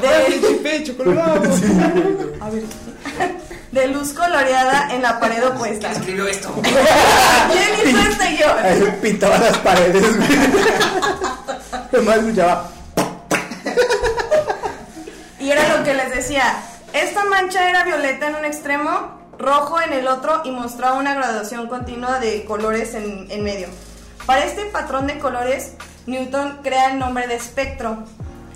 [2.48, 2.62] ver.
[3.70, 5.92] De luz coloreada en la pared opuesta.
[5.92, 6.54] Escribió esto.
[6.62, 8.46] ¿Quién hizo este yo?
[8.50, 10.38] Ahí Pintaba las paredes, güey.
[11.92, 12.82] Nomás escuchaba.
[15.42, 16.44] Y era lo que les decía.
[16.92, 21.66] Esta mancha era violeta en un extremo, rojo en el otro y mostraba una graduación
[21.68, 23.68] continua de colores en, en medio.
[24.26, 25.72] Para este patrón de colores,
[26.07, 27.98] Newton crea el nombre de espectro.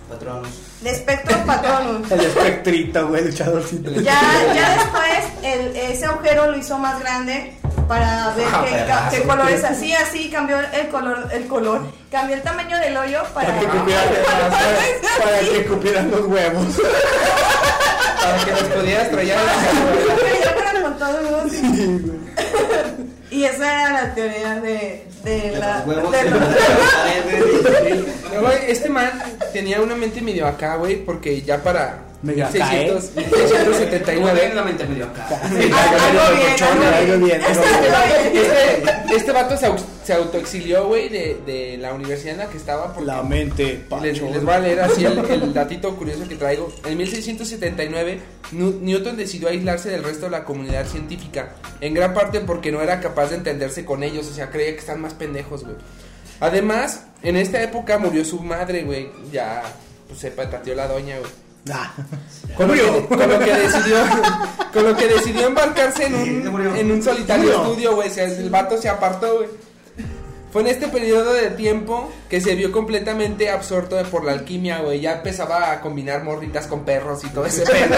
[0.08, 0.48] Patronos.
[0.82, 2.08] De espectro patronus.
[2.12, 3.90] El espectrito, güey, luchadorcito.
[3.92, 4.20] Ya,
[4.54, 9.64] ya después el- ese agujero lo hizo más grande para ver Ah, qué, qué colores
[9.64, 13.66] así, así cambió el color, el color, cambió el tamaño del hoyo para, Para que
[13.66, 16.66] cupieran, para, para que cupieran los huevos.
[18.26, 19.08] Para que los pudieras
[20.82, 22.02] con todo sí.
[23.30, 26.10] Y esa era la teoría de, de De la los huevos.
[26.12, 26.30] de
[28.40, 29.10] los- este man
[29.52, 32.92] tenía una mente medio acá, güey, porque ya para Medio acá, ¿eh?
[32.92, 35.28] 1600, Como 1679 ven la mente medio acá.
[39.14, 39.70] Este, vato se,
[40.04, 42.92] se autoexilió, güey, de, de la universidad en la que estaba.
[42.92, 46.72] Porque La mente, les, les voy a leer así el, el datito curioso que traigo.
[46.84, 48.20] En 1679,
[48.52, 51.54] Nu- Newton decidió aislarse del resto de la comunidad científica.
[51.80, 54.26] En gran parte porque no era capaz de entenderse con ellos.
[54.28, 55.76] O sea, creía que están más pendejos, güey.
[56.40, 59.08] Además, en esta época murió su madre, güey.
[59.32, 59.62] Ya,
[60.08, 61.30] pues se patateó la doña, güey.
[61.72, 61.92] Ah.
[62.56, 63.96] Con lo, que, con lo que decidió
[64.72, 66.74] con lo que decidió embarcarse en un, murió.
[66.74, 67.62] en un solitario Murió.
[67.62, 68.08] estudio, güey.
[68.08, 69.48] O sea, el vato se apartó, güey.
[70.56, 75.00] Fue en este periodo de tiempo que se vio completamente absorto por la alquimia, güey.
[75.02, 77.94] Ya empezaba a combinar morritas con perros y todo ese pedo.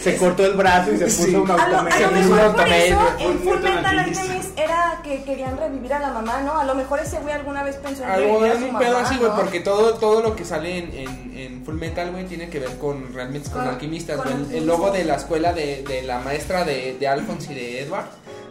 [0.00, 1.34] Se cortó el brazo y se puso Sí.
[1.34, 4.56] un A lo, a lo mejor por eso en Full Metal Alchemist.
[4.56, 6.56] Era que querían revivir a la mamá, ¿no?
[6.60, 8.98] A lo mejor ese güey alguna vez pensó en Algo revivir a su un pedo
[8.98, 9.36] así, güey, ¿no?
[9.36, 12.78] porque todo, todo lo que sale en, en, en Full Metal, güey, tiene que ver
[12.78, 14.48] con realmente con, Con- alquimistas, con.
[14.52, 18.06] El- logo de la escuela de, de la maestra de, de Alphonse y de Edward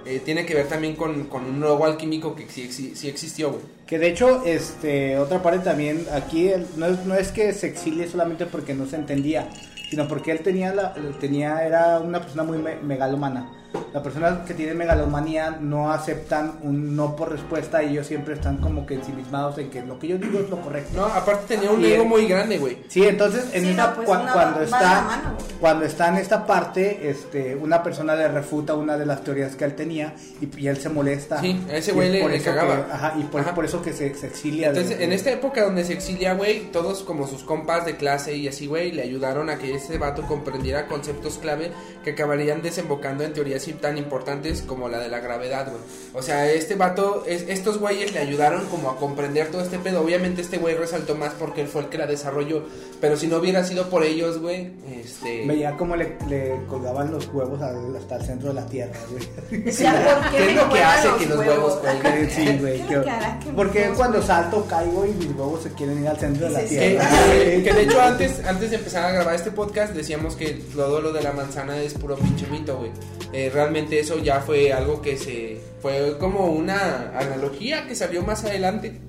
[0.07, 3.59] eh, tiene que ver también con, un logo alquímico que sí, exi- sí existió.
[3.85, 8.73] Que de hecho, este, otra parte también, aquí no es, que se exilie solamente porque
[8.73, 9.47] no se entendía,
[9.89, 13.49] sino porque él tenía, la, tenía era una persona muy me- megalómana.
[13.93, 18.57] Las personas que tienen megalomanía no aceptan un no por respuesta y ellos siempre están
[18.57, 20.91] como que ensimismados en que lo que yo digo es lo correcto.
[20.95, 22.77] No, aparte tenía un Y ego muy grande, güey.
[22.87, 26.45] Sí, entonces en Sí, esta, no, pues, una- cuando está mano, cuando está en esta
[26.45, 30.67] parte, este, una persona le refuta una de las teorías que él tenía y, y
[30.67, 31.39] él se molesta.
[31.41, 32.85] Sí, a ese Y güey le- le cagaba.
[32.85, 33.55] que- ajá, y por, Ajá.
[33.55, 34.71] por eso que se, se exilia.
[34.71, 38.35] de- Entonces, en esta época donde se exilia, güey, todos como sus compas de clase
[38.35, 41.71] y así, güey, le ayudaron a que ese vato comprendiera conceptos clave
[42.03, 45.81] que acabarían desembocando en teorías así tan importantes como la de la gravedad, güey.
[46.13, 50.01] O sea, este vato, es- estos güeyes le ayudaron como a comprender todo este pedo.
[50.01, 52.63] Obviamente este güey resaltó más porque él fue el que la desarrolló,
[53.01, 55.45] pero si no hubiera sido por ellos, güey, este...
[55.47, 59.23] Veía cómo le, le colgaban los huevos al- hasta el centro de la tierra, güey.
[59.63, 62.29] ¿por ¿Qué es lo que hace que los huevos cuelguen?
[62.37, 62.77] Sí, güey.
[62.77, 65.63] ¿Qué es que- lo que hará que mis Porque cuando salto caigo y mis huevos
[65.63, 67.09] se quieren ir al centro de la Sí, sí, Que, tierra.
[67.31, 71.01] que- que de hecho antes, antes de empezar a grabar este podcast decíamos que todo
[71.01, 72.91] lo de la manzana es puro pinche mito, güey.
[73.33, 75.59] Eh, realmente eso ya fue algo que se...
[75.81, 78.99] Fue como una analogía que salió más adelante.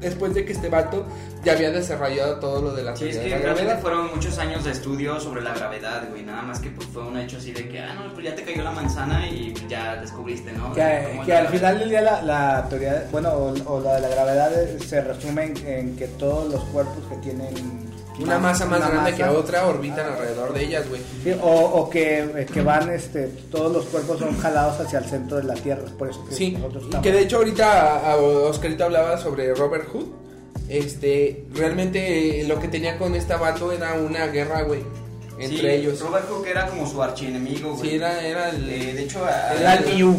[0.00, 1.06] Después de que este vato
[1.44, 3.82] ya había desarrollado todo lo de la Sí, es teoría que de la realmente gravedad.
[3.82, 6.22] fueron muchos años de estudio sobre la gravedad, güey.
[6.24, 8.42] Nada más que pues, fue un hecho así de que, ah, no, pues ya te
[8.42, 10.72] cayó la manzana y ya descubriste, ¿no?
[10.74, 14.08] Que, que al final del día la, la teoría, bueno, o, o la de la
[14.08, 17.54] gravedad eh, se resume en, en que todos los cuerpos que tienen
[18.20, 21.00] Una masa más una grande que otra orbitan alrededor de ellas, güey.
[21.24, 25.06] Sí, o, o que, eh, que van, este, todos los cuerpos son jalados hacia el
[25.06, 27.72] centro de la Tierra, por eso que Sí, nosotros y estamos- que de hecho ahorita
[27.96, 30.06] a- a Oscarito hablaba sobre Robert Hood.
[30.68, 34.82] Este, realmente eh, lo que tenía con esta vato era una guerra, güey,
[35.38, 36.00] entre Sí, ellos.
[36.00, 37.90] Robert Hooke era como su archienemigo, güey.
[37.90, 38.68] Sí, era, era el...
[38.70, 39.20] Eh, de hecho,
[39.58, 40.16] Era el Mew.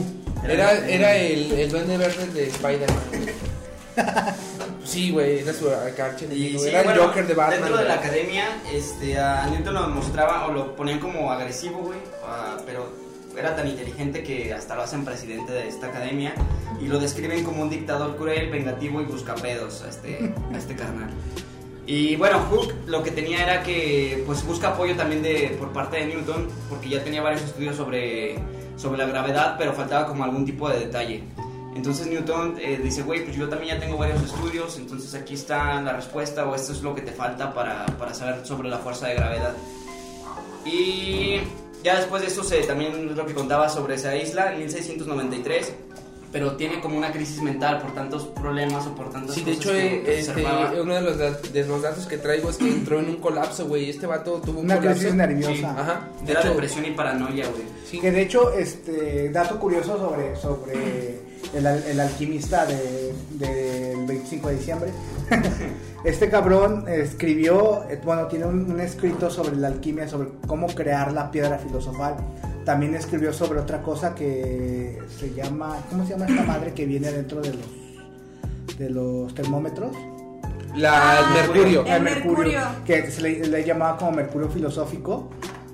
[0.48, 2.98] Era, era el, el duende verde de Spider-Man.
[4.84, 5.70] Sí, güey, era su.
[6.32, 7.60] Y sí, era el bueno, Joker de Batman.
[7.60, 12.00] Dentro de la academia, este, a Newton lo mostraba o lo ponían como agresivo, güey.
[12.26, 13.04] ah, pero
[13.38, 16.34] era tan inteligente que hasta lo hacen presidente de esta academia.
[16.82, 21.10] Y lo describen como un dictador cruel, vengativo y buscapedos a este, a este carnal.
[21.86, 25.98] Y bueno, Hook lo que tenía era que pues busca apoyo también de, por parte
[25.98, 28.36] de Newton, porque ya tenía varios estudios sobre,
[28.78, 31.24] sobre la gravedad, pero faltaba como algún tipo de detalle.
[31.76, 35.82] Entonces Newton eh, dice, güey, pues yo también ya tengo varios estudios, entonces aquí está
[35.82, 39.08] la respuesta o esto es lo que te falta para, para saber sobre la fuerza
[39.08, 39.54] de gravedad.
[40.66, 41.40] Y
[41.84, 45.74] ya después de eso se, también es lo que contaba sobre esa isla en 1693,
[46.32, 49.66] pero tiene como una crisis mental por tantos problemas o por tantas Sí, de cosas
[49.66, 50.46] hecho, que- eh, que este,
[50.82, 51.18] uno de los,
[51.54, 53.90] de los datos que traigo es que entró en un colapso, güey.
[53.90, 55.00] Este vato tuvo un Una colapso.
[55.02, 55.54] crisis nerviosa.
[55.54, 56.08] Sí, Ajá.
[56.24, 57.64] De Era hecho, depresión y paranoia, güey.
[57.90, 58.00] sí.
[58.00, 61.20] Que de hecho, este dato curioso sobre, sobre
[61.54, 64.92] el, el alquimista de- del 25 de diciembre.
[66.04, 71.12] este cabrón escribió, eh, bueno, tiene un, un escrito sobre la alquimia, sobre cómo crear
[71.12, 72.16] la piedra filosofal.
[72.66, 77.12] También escribió sobre otra cosa que se llama, ¿cómo se llama esta madre que viene
[77.12, 79.92] dentro de los de los termómetros?
[80.76, 81.86] La, el Ah, mercurio.
[81.86, 82.60] El mercurio.
[82.86, 85.30] que se le, le llamaba como mercurio filosófico,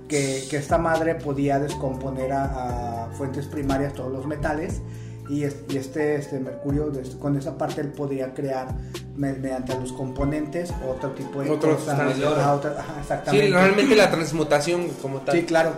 [0.10, 4.82] que, que esta madre podía descomponer a, a fuentes primarias todos los metales
[5.29, 8.75] y, es- y este, este mercurio, des- con esa parte él podía crear
[9.15, 11.97] me- mediante los componentes otro tipo de Otro cosas.
[11.97, 12.29] sustancia.
[12.29, 13.49] Ajá, otra- ajá, Sí, exactamente.
[13.51, 15.35] realmente la transmutación como tal.
[15.35, 15.71] Sí, claro.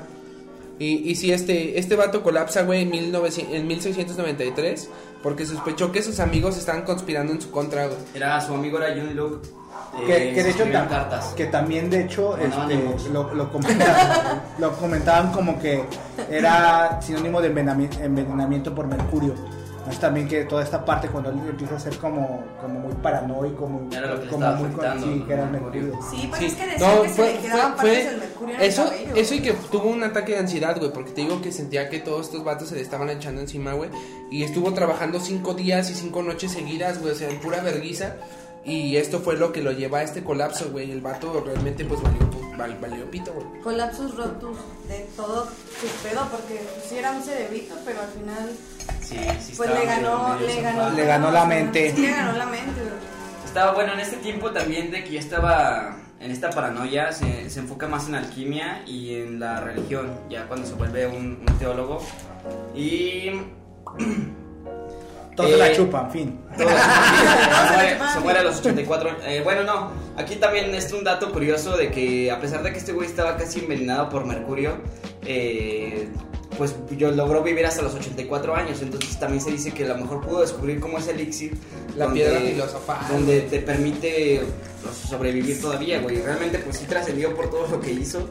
[0.79, 4.89] Y, y si este, este vato colapsa, güey, en, 1900 en 1693,
[5.21, 7.99] porque sospechó que sus amigos estaban conspirando en su contra, güey.
[8.15, 9.47] Era su amigo era John Luke.
[10.01, 11.25] Eh, Que, que de hecho tam- cartas.
[11.35, 15.83] que también de hecho este, lo, lo comentaban, lo comentaban como que
[16.29, 19.33] era sinónimo de envenenami- envenenamiento por mercurio
[19.89, 23.67] es también que toda esta parte cuando él empieza a ser como, como muy paranoico
[23.67, 25.99] muy, Era lo que como muy con- sí que era el Mercurio.
[26.09, 26.45] Sí, pues Sí.
[26.45, 28.61] es que decían No, que fue- se le quedaban fue- partes fue- del mercurio en
[28.61, 29.15] el Eso, cabello.
[29.15, 31.99] eso y que tuvo un ataque de ansiedad, güey, porque te digo que sentía que
[31.99, 33.89] todos estos vatos se le estaban echando encima, güey.
[34.29, 38.15] Y estuvo trabajando cinco días y cinco noches seguidas, güey, o sea, en pura verguiza.
[38.63, 40.91] Y esto fue lo que lo lleva a este colapso, güey.
[40.91, 42.19] El vato realmente, pues, valió,
[42.57, 43.61] val- valió pito, güey.
[43.61, 44.55] Colapsos rotos
[44.87, 48.49] de todo su pedo, porque sí era un cerebrito, pero al final
[49.01, 50.89] Sí, sí pues estaba le ganó, le ganó.
[50.95, 51.91] Le ganó la mente.
[51.95, 52.81] Sí, le ganó la mente.
[52.81, 52.93] güey.
[53.45, 57.59] Estaba bueno en este tiempo también de que ya estaba en esta paranoia, se, se
[57.61, 61.99] enfoca más en alquimia y en la religión, ya cuando se vuelve un, un teólogo.
[62.75, 63.31] Y.
[65.41, 68.13] todos Eh, la chupan fin se, muere, Mami.
[68.13, 69.09] se muere a los 84.
[69.25, 72.77] Eh, bueno, no, aquí también es un dato curioso de que a pesar de que
[72.77, 74.77] este güey estaba casi envenenado por mercurio,
[75.25, 76.09] eh,
[76.57, 78.81] pues yo logró vivir hasta los 84 años.
[78.81, 81.57] Entonces también se dice que a lo mejor pudo descubrir cómo es elixir.
[81.95, 82.99] La piedra filosofal.
[83.09, 84.41] Donde te permite
[84.83, 86.21] pues, sobrevivir todavía, güey.
[86.21, 88.29] Realmente pues sí trascendió por todo lo que hizo.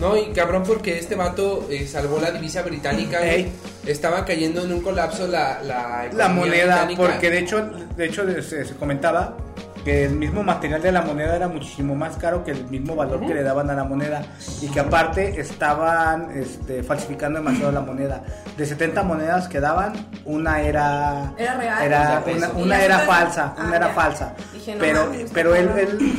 [0.00, 3.24] No, y cabrón, porque este vato eh, salvó la divisa británica.
[3.24, 3.52] Ey.
[3.86, 7.02] Estaba cayendo en un colapso la, la, la moneda británica.
[7.02, 9.36] porque de hecho de hecho se, se comentaba
[9.84, 13.20] que el mismo material de la moneda era muchísimo más caro que el mismo valor
[13.26, 14.22] que le daban a la moneda
[14.62, 18.24] y que aparte estaban este, falsificando demasiado la moneda
[18.56, 19.92] de 70 monedas que daban
[20.24, 21.84] una era Era real.
[21.84, 23.94] era O sea, una, Y era falsa una ah, era ya.
[23.94, 25.70] falsa Dije, no pero pero él,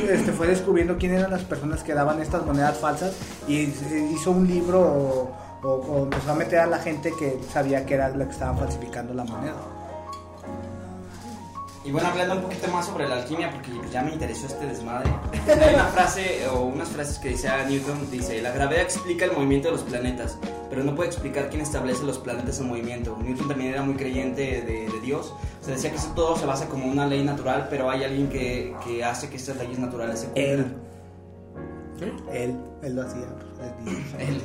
[0.08, 3.16] este, fue descubriendo quién eran las personas que daban estas monedas falsas
[3.48, 3.72] y
[4.12, 8.10] hizo un libro o, o empezó a meter a la gente que sabía que era
[8.10, 9.54] lo que estaban falsificando la moneda.
[11.86, 15.08] Y bueno, hablando un poquito más sobre la alquimia, porque ya me interesó este desmadre.
[15.46, 19.30] Hay una frase o unas frases que dice a Newton, dice, la gravedad explica el
[19.30, 20.36] movimiento de los planetas,
[20.68, 23.16] pero no puede explicar quién establece los planetas en movimiento.
[23.22, 26.66] Newton también era muy creyente de, de Dios, se decía que eso todo se basa
[26.66, 30.26] como una ley natural, pero hay alguien que, que hace que estas leyes naturales se
[30.26, 30.74] cumplan.
[32.32, 33.28] Él, él lo hacía.
[34.18, 34.42] Él,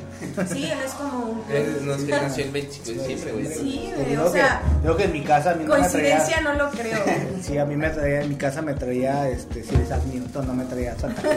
[0.52, 1.44] Sí, él es como un...
[1.52, 3.46] él no es que nació el 25 de diciembre, güey.
[3.58, 6.36] Sí, güey, o que- sea, digo que en mi casa a mí no me coincidencia
[6.36, 6.40] traía...
[6.40, 6.98] no lo creo.
[7.42, 10.54] Sí, a mí me traía, en mi casa me traía, este, Sir Isaac Newton, no
[10.54, 11.36] me traía Santa Claus.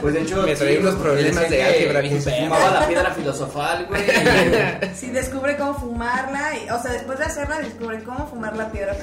[0.00, 3.86] Pues de hecho, Me traía unos problemas de que álgebra bien fumaba la piedra filosofal,
[3.86, 4.02] güey.
[4.98, 8.96] Sí, descubre cómo fumarla, y- o sea, después de hacerla, descubre cómo fumar la piedra.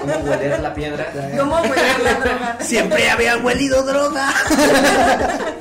[0.00, 1.06] Cómo hueler la piedra.
[1.38, 2.58] Cómo huele la droga.
[2.60, 4.32] Siempre había huelido droga.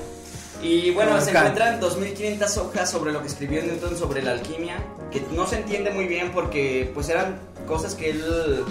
[0.64, 4.78] Y bueno, se encuentran 2500 hojas sobre lo que escribió Newton sobre la alquimia,
[5.12, 8.64] que no se entiende muy bien porque pues eran cosas que él,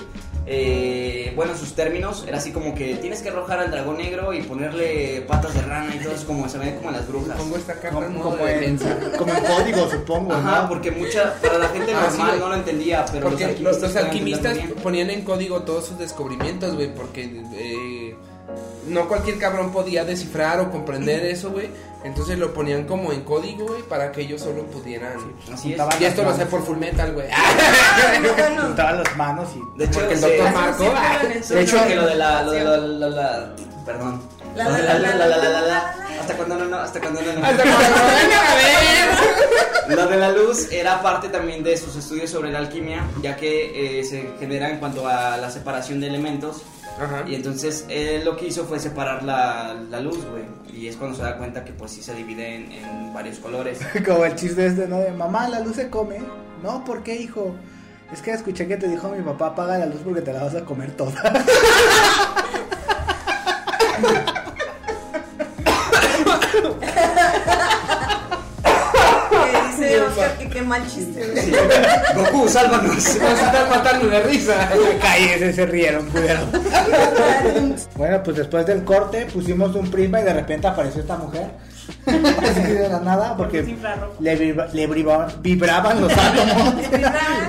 [0.47, 4.43] eh, bueno, sus términos, era así como que tienes que arrojar al dragón negro y
[4.43, 7.37] ponerle patas de rana y todo eso como se ve como en las brujas.
[7.37, 8.99] Pongo esta carta Como, como en, defensa.
[9.19, 10.69] como en código, supongo, Ajá, ¿no?
[10.71, 14.81] porque mucha, para la gente Ah, sí, normal no lo entendía, pero los alquimistas, los
[14.83, 17.25] ponían en código todos sus descubrimientos, güey, porque
[17.55, 18.17] eh,
[18.88, 21.71] no cualquier cabrón podía descifrar o comprender eso, güey.
[22.05, 25.12] Entonces lo ponían como en código, güey, para que ellos solo pudieran.
[25.53, 25.79] Así es.
[25.79, 27.29] Juntaban Y esto lo sé por Full Metal, güey.
[28.37, 29.79] Bueno, Juntaban las manos y...
[29.79, 30.85] De hecho, Porque el doctor Marco.
[30.97, 31.19] ah.
[31.23, 31.85] De hecho, Sí.
[31.88, 34.21] que lo de la, lo de la, la, la- perdón.
[34.57, 35.79] La, Lo de la, la, la, la, la, la.
[36.21, 37.29] Hasta cuando no, no, hasta cuando no.
[37.47, 37.88] Hasta cuando.
[39.97, 44.01] Lo de la luz era parte también de sus estudios sobre la alquimia, ya que
[44.01, 46.62] eh, se genera en cuanto a la separación de elementos.
[47.01, 47.25] Ajá.
[47.27, 50.45] Y entonces él lo que hizo fue separar la, la luz, güey.
[50.75, 53.81] Y es cuando se da cuenta que pues sí se divide en, en varios colores.
[54.07, 54.99] Como el chiste este, ¿no?
[54.99, 56.19] De mamá, la luz se come.
[56.63, 57.55] No, ¿por qué, hijo?
[58.13, 60.55] Es que escuché que te dijo mi papá, apaga la luz porque te la vas
[60.55, 61.13] a comer toda.
[70.62, 71.53] qué mal chiste, güey.
[72.14, 72.94] Goku, sálvanos.
[72.96, 73.07] Nos
[73.40, 74.68] están matando de risa.
[75.01, 76.40] Cállese, se rieron, culero.
[77.96, 81.48] bueno, pues después del corte pusimos un prisma y de repente apareció esta mujer.
[82.07, 86.75] Así de la nada, porque le, vibra- le vibra- vibraban los átomos.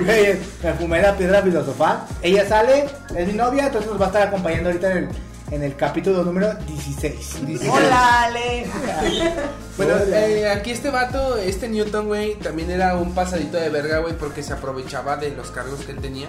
[0.62, 1.98] Me fumé la piedra filosofal.
[2.20, 5.08] Ella sale, es mi novia, entonces nos va a estar acompañando ahorita en el,
[5.50, 7.36] en el capítulo número 16.
[7.70, 8.66] Hola, Ale.
[9.76, 14.16] Bueno, eh, aquí este vato, este Newton, güey, también era un pasadito de verga, güey,
[14.16, 16.28] porque se aprovechaba de los cargos que él tenía.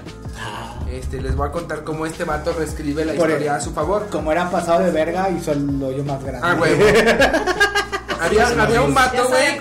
[0.91, 3.71] Este, les voy a contar cómo este vato reescribe la Por historia el- a su
[3.71, 4.08] favor.
[4.10, 6.41] Como era pasado de verga, hizo el hoyo más grande.
[6.41, 6.73] Ah, güey.
[8.19, 9.60] había, había un vato, güey.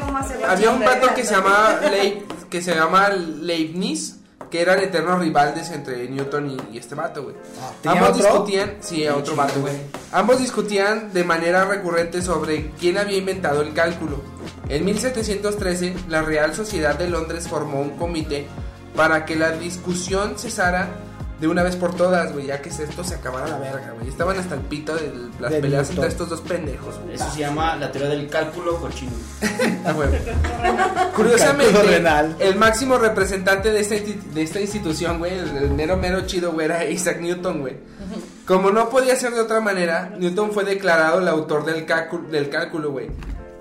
[0.48, 4.13] Había un vato que se llamaba Leib- que se llama Leibniz,
[4.54, 7.34] que eran eternos rivales entre Newton y, y este vato, güey.
[7.60, 8.30] Ah, ¿tenía Ambos otro?
[8.30, 9.74] discutían, sí, a otro vato, güey.
[10.12, 14.22] Ambos discutían de manera recurrente sobre quién había inventado el cálculo.
[14.68, 18.46] En 1713, la Real Sociedad de Londres formó un comité
[18.94, 20.88] para que la discusión cesara
[21.40, 24.08] de una vez por todas, güey, ya que esto se acabara la verga, güey.
[24.08, 26.94] Estaban hasta el pito de las De peleas entre estos dos pendejos.
[27.12, 29.12] Eso se llama la teoría del cálculo cochino.
[29.86, 32.36] Ah, Curiosamente, renal.
[32.38, 36.66] el máximo representante de esta, de esta institución, güey, el, el mero mero chido, güey,
[36.66, 37.76] era Isaac Newton, güey.
[38.46, 42.48] Como no podía ser de otra manera, Newton fue declarado el autor del cálculo, del
[42.48, 43.10] cálculo, güey.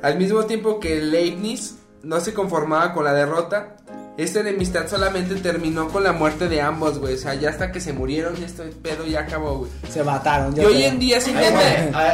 [0.01, 3.77] Al mismo tiempo que Leibniz no se conformaba con la derrota,
[4.17, 7.15] esta enemistad solamente terminó con la muerte de ambos, güey.
[7.15, 9.71] O sea, ya hasta que se murieron, y este pedo ya acabó, güey.
[9.91, 10.53] Se mataron.
[10.53, 10.87] Y yo hoy creo.
[10.89, 11.91] en día se entiende.
[11.93, 12.13] ah,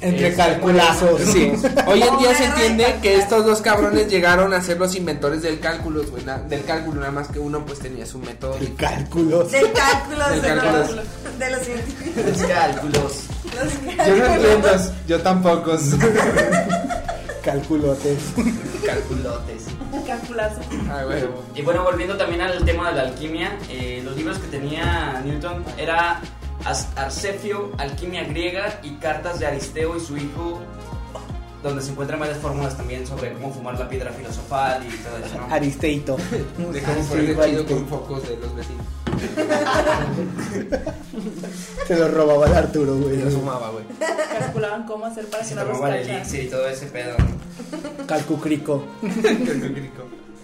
[0.00, 1.20] Entre calculazos.
[1.22, 1.52] Sí,
[1.86, 5.40] hoy en día se y entiende que estos dos cabrones llegaron a ser los inventores
[5.42, 8.56] del cálculo, güey, na- del cálculo, nada más que uno pues tenía su método.
[8.58, 9.44] El cálculo.
[9.44, 11.02] Del cálculo Del de cálculo.
[11.38, 12.26] de los científicos.
[12.26, 13.12] Los cálculos.
[13.44, 13.72] Los
[14.06, 14.50] Yo no cálculos.
[14.52, 15.78] entiendo, yo tampoco.
[17.44, 18.18] Calculotes.
[18.84, 19.62] Calculotes.
[20.04, 20.60] Calculazo.
[20.90, 21.24] Ah, güey.
[21.54, 25.64] Y bueno, volviendo también al tema de la alquimia, eh, los libros que tenía Newton
[25.76, 26.20] era
[26.96, 30.60] Arcefio, Alquimia Griega y Cartas de Aristeo y su hijo,
[31.68, 35.38] donde se encuentran varias fórmulas también sobre cómo fumar la piedra filosofal y todo eso,
[35.38, 35.46] ¿no?
[35.54, 36.16] Aristeito.
[36.72, 38.86] De cómo ponerle chido con focos de los vecinos.
[41.86, 43.16] Se lo robaba el Arturo, güey.
[43.22, 43.84] Lo sumaba, güey.
[44.38, 48.06] calculaban cómo hacer para que no los el elixir y todo ese pedo, ¿no?
[48.06, 48.84] Calcucrico.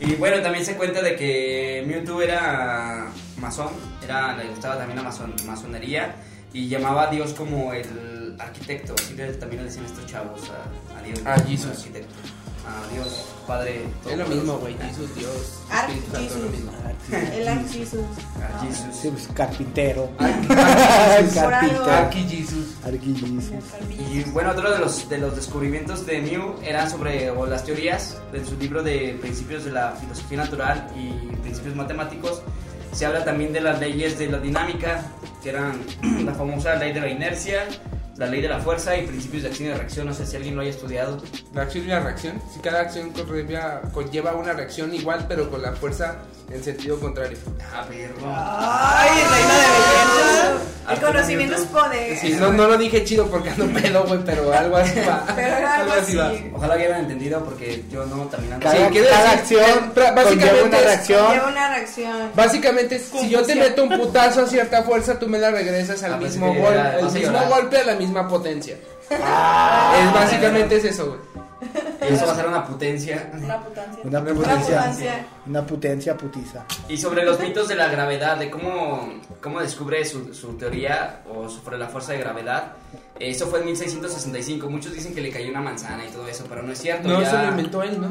[0.01, 3.07] Y bueno, también se cuenta de que Mewtwo era
[3.38, 3.68] masón,
[4.03, 6.16] era, le gustaba también la mason- masonería
[6.53, 7.86] y llamaba a Dios como el
[8.41, 11.20] arquitecto, así que también le decían estos chavos a, a Dios.
[11.24, 11.70] Ah, como Jesus.
[11.78, 12.14] arquitecto.
[12.66, 13.83] a Dios, Padre.
[14.11, 14.74] Es lo mismo, güey.
[14.78, 15.61] Jesús, Dios.
[15.70, 16.51] Arc lo Jesus.
[16.51, 16.72] mismo.
[17.35, 17.61] El Arc.
[17.61, 17.68] A
[18.64, 19.11] Jesús.
[19.12, 20.09] Pues, carpintero.
[20.18, 21.85] Arqui- Carpintero.
[21.93, 22.66] Arqui Jesus.
[24.12, 28.18] Y bueno, otro de los, de los descubrimientos de New eran sobre o las teorías
[28.33, 32.43] de su libro de principios de la filosofía natural y principios matemáticos.
[32.93, 35.05] Se habla también de las leyes de la dinámica,
[35.43, 35.80] que eran
[36.24, 37.64] la famosa ley de la inercia,
[38.23, 40.07] la ley de la fuerza y principios de acción y reacción.
[40.07, 41.20] No sé si alguien lo haya estudiado.
[41.55, 42.41] La acción y la reacción.
[42.55, 46.18] Si cada acción conlleva, conlleva una reacción igual, pero con la fuerza
[46.49, 47.37] en sentido contrario.
[47.75, 48.14] Ah, perro.
[48.25, 50.62] Ay, reina de belleza.
[50.85, 52.18] El Arturo conocimiento es poder.
[52.18, 55.24] Sí, no, no lo dije chido porque ando pedo, güey, pero algo así va.
[55.36, 56.16] Pero algo así.
[56.16, 56.32] va.
[56.54, 58.64] Ojalá hubieran entendido porque yo no también ando.
[58.64, 61.26] Cada, Sí, cada decir, acción básicamente una es- reacción.
[61.48, 62.30] Una reacción.
[62.34, 66.14] Básicamente, si yo te meto un putazo a cierta fuerza, tú me la regresas al
[66.14, 68.76] Ah, pensé mismo que golpe, al mismo golpe a la misma potencia.
[69.10, 69.94] Ah.
[70.06, 71.41] es básicamente es eso, güey.
[72.00, 73.30] Y eso va a ser una potencia.
[73.40, 74.00] Una potencia.
[74.04, 75.26] Una Una potencia.
[75.46, 76.64] Una potencia putiza.
[76.88, 81.48] Y sobre los mitos de la gravedad, de cómo, cómo descubre su, su teoría o
[81.48, 82.72] sobre la fuerza de gravedad.
[83.18, 84.68] Eso fue en 1665.
[84.68, 87.08] Muchos dicen que le cayó una manzana y todo eso, pero no es cierto.
[87.08, 88.08] No, ya- eso lo inventó él, ¿no?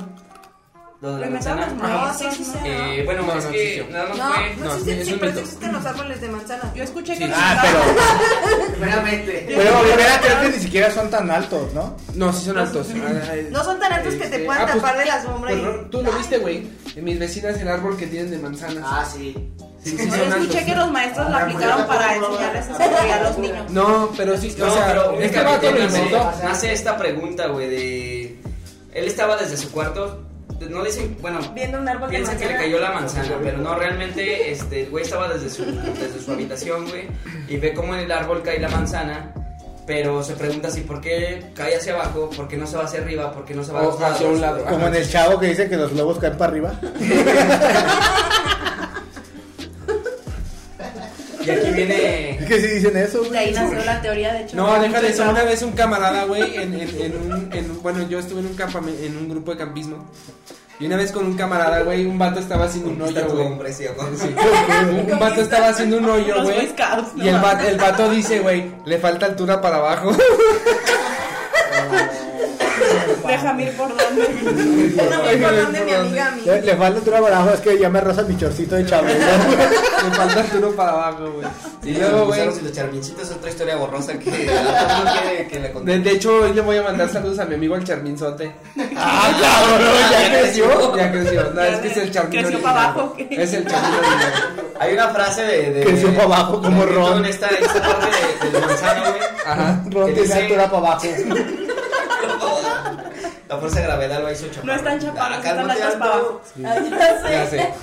[1.01, 1.65] Lo de la manzana.
[1.67, 2.51] los No, sí, sí, sí.
[2.63, 4.55] Eh, bueno, No, es no que nada más No, fue.
[4.57, 6.71] no no, sí, pero sí existen los árboles de manzana.
[6.75, 8.67] Yo escuché que Ah, pero.
[8.73, 9.45] Primeramente.
[9.47, 11.97] Pero primera creo que ni siquiera son tan altos, ¿no?
[12.13, 12.87] No, sí son altos.
[12.95, 15.49] Ah, No son tan altos que te este, puedan ah, pues, tapar de la sombra.
[15.51, 16.67] pues, y- Ro- tú lo viste, güey.
[16.95, 18.83] En mis vecinas el árbol que tienen de manzanas.
[18.85, 19.33] Ah, sí.
[19.83, 20.63] sí, sí Yo escuché altos.
[20.65, 23.71] que los maestros la aplicaron para enseñarles teoría a los niños.
[23.71, 26.31] No, pero sí, o No, sea, pero este vato lo inventó.
[26.43, 28.39] nace esta pregunta, güey, de...
[28.93, 30.21] Él estaba desde su cuarto,
[30.69, 33.75] no dicen, bueno, Viendo un árbol de piensan que le cayó la manzana, pero no,
[33.75, 37.07] realmente, este, el güey estaba desde su, desde su habitación, güey,
[37.47, 39.33] y ve cómo en el árbol cae la manzana,
[39.85, 43.01] pero se pregunta si por qué cae hacia abajo, por qué no se va hacia
[43.01, 44.63] arriba, por qué no se va hacia un lado.
[44.65, 46.73] Como en el chavo que dice que los globos caen para arriba.
[51.71, 52.29] Y aquí viene...
[52.39, 53.63] Es que sí dicen eso, De ahí güey.
[53.63, 54.55] nació la teoría, de hecho.
[54.55, 55.29] No, déjale eso.
[55.29, 58.47] Una vez un camarada, güey, en, en, en un, en un- bueno, yo estuve en
[58.47, 60.05] un campamento, en un grupo de campismo.
[60.79, 63.47] Y una vez con un camarada, güey, un vato estaba haciendo un hoyo, güey.
[63.47, 66.73] Un, un vato estaba haciendo un hoyo, güey.
[67.17, 70.11] Y el vato, el vato dice, güey, le falta altura para abajo.
[73.31, 75.01] Déjame ir por donde.
[75.11, 76.41] No, Ay, por donde mi amiga a mí.
[76.45, 79.07] Le, le falta otro abajo, es que ya me rosa mi chorcito de chavo.
[79.07, 81.47] le falta altura para abajo, güey.
[81.83, 82.41] Y luego, güey.
[82.47, 85.91] Usaron los charmincitos es otra historia borrosa que la no quiere que le conté.
[85.91, 88.51] De, de hecho, hoy le voy a mandar saludos a mi amigo el Charminzote.
[88.97, 89.91] ¡Ah, cabrón!
[90.11, 90.95] ¿Ya creció?
[90.97, 91.51] Ya creció.
[91.53, 92.73] No, es que es el Charmin Creció original.
[92.73, 93.27] para abajo, ¿qué?
[93.31, 94.33] Es el Charmin original.
[94.79, 95.71] Hay una frase de.
[95.73, 97.19] de Creció para abajo como Ron.
[97.19, 98.07] En esta, esta parte
[98.45, 99.21] de, de manzana, güey.
[99.45, 99.83] Ajá.
[99.89, 101.07] Ron Que tiene dice- altura para abajo.
[103.51, 104.65] La fuerza de gravedad lo hizo chaparro.
[104.65, 106.41] No están chaparros, Ah, están altos para abajo.
[106.63, 107.73] Ah, Ya sé.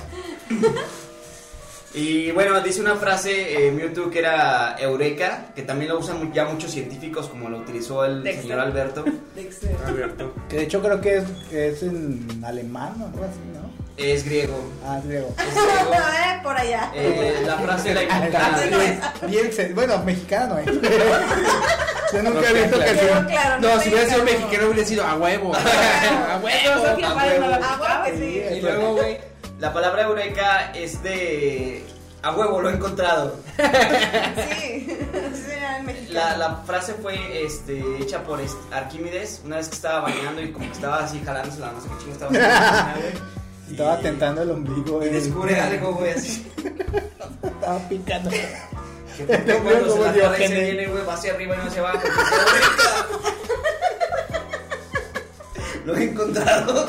[1.93, 6.45] Y bueno, dice una frase eh, Mewtwo que era Eureka, que también lo usan ya
[6.45, 8.43] muchos científicos, como lo utilizó el Dexter.
[8.43, 9.05] señor Alberto.
[9.35, 9.75] Dexter.
[9.85, 10.33] Alberto.
[10.49, 13.78] Que de hecho creo que es, es en alemán o algo así, ¿no?
[13.99, 14.57] Es griego.
[14.85, 15.35] Ah, es griego.
[15.37, 15.91] Es griego.
[16.29, 16.91] Eh, por allá.
[16.95, 19.13] Eh, la frase la inventa.
[19.27, 20.63] Bien, se- bueno, mexicano, ¿eh?
[22.13, 22.99] Yo nunca he No, visto que claro.
[22.99, 23.25] Sea.
[23.27, 24.67] claro, No, si hubiera sido mexicano.
[24.69, 25.53] hubiera sido a huevo.
[25.55, 26.85] A huevo.
[26.85, 27.45] A no huevo.
[27.87, 28.43] Ah, que sí.
[28.57, 29.17] Y luego, güey.
[29.59, 31.83] La palabra Eureka es de.
[32.23, 33.35] A huevo, lo he encontrado.
[33.57, 36.13] Sí, sí, era en mexicano.
[36.19, 38.39] La, la frase fue este, hecha por
[38.71, 41.87] Arquímedes una vez que estaba bañando y como que estaba así jalándose la no sé
[41.89, 43.38] qué chingo estaba haciendo.
[43.69, 43.71] Güey.
[43.71, 45.03] Estaba Y- tentando el ombligo.
[45.03, 45.11] Y eh.
[45.11, 46.45] descubre algo, güey, así.
[47.43, 48.29] Estaba picando.
[48.29, 51.63] Que qué cuando se la jala y se viene, güey, va hacia arriba y no
[51.65, 51.99] hacia abajo.
[55.85, 56.87] Lo he encontrado.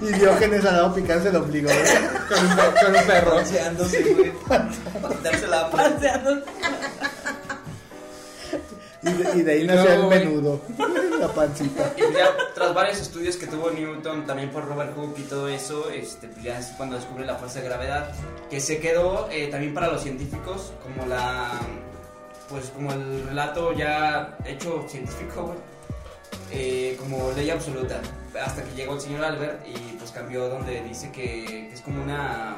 [0.00, 1.70] Y Diógenes al lado picándose el ombligo.
[1.70, 1.84] ¿eh?
[2.28, 3.36] Con un, per- con un perro.
[3.36, 4.32] Paseándose, güey.
[5.16, 6.42] Quitarse la Paseando.
[9.02, 10.60] Y de, y de ahí Y nació luego, el menudo.
[11.18, 11.92] La pancita.
[11.96, 15.90] Y ya tras varios estudios que tuvo Newton, también por Robert Hooke y todo eso,
[15.90, 18.12] este, pues ya es cuando descubre la fuerza de gravedad,
[18.50, 21.60] que se quedó eh, también para los científicos como la,
[22.48, 25.58] pues como el relato ya hecho científico, güey,
[26.52, 28.00] eh, como ley absoluta,
[28.44, 32.02] hasta que llegó el señor Albert y pues cambió donde dice que, que es como
[32.02, 32.56] una,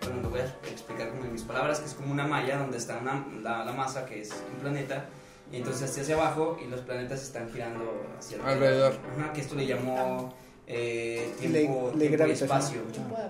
[0.00, 2.78] bueno, lo voy a explicar como en mis palabras, que es como una malla donde
[2.78, 5.06] está una, la, la masa que es un planeta.
[5.52, 7.84] Y entonces hacia hacia abajo y los planetas están girando
[8.18, 8.94] hacia Alrededor.
[9.18, 10.34] Ajá, que esto le llamó
[10.66, 12.80] eh, tiempo, ley tiempo y espacio.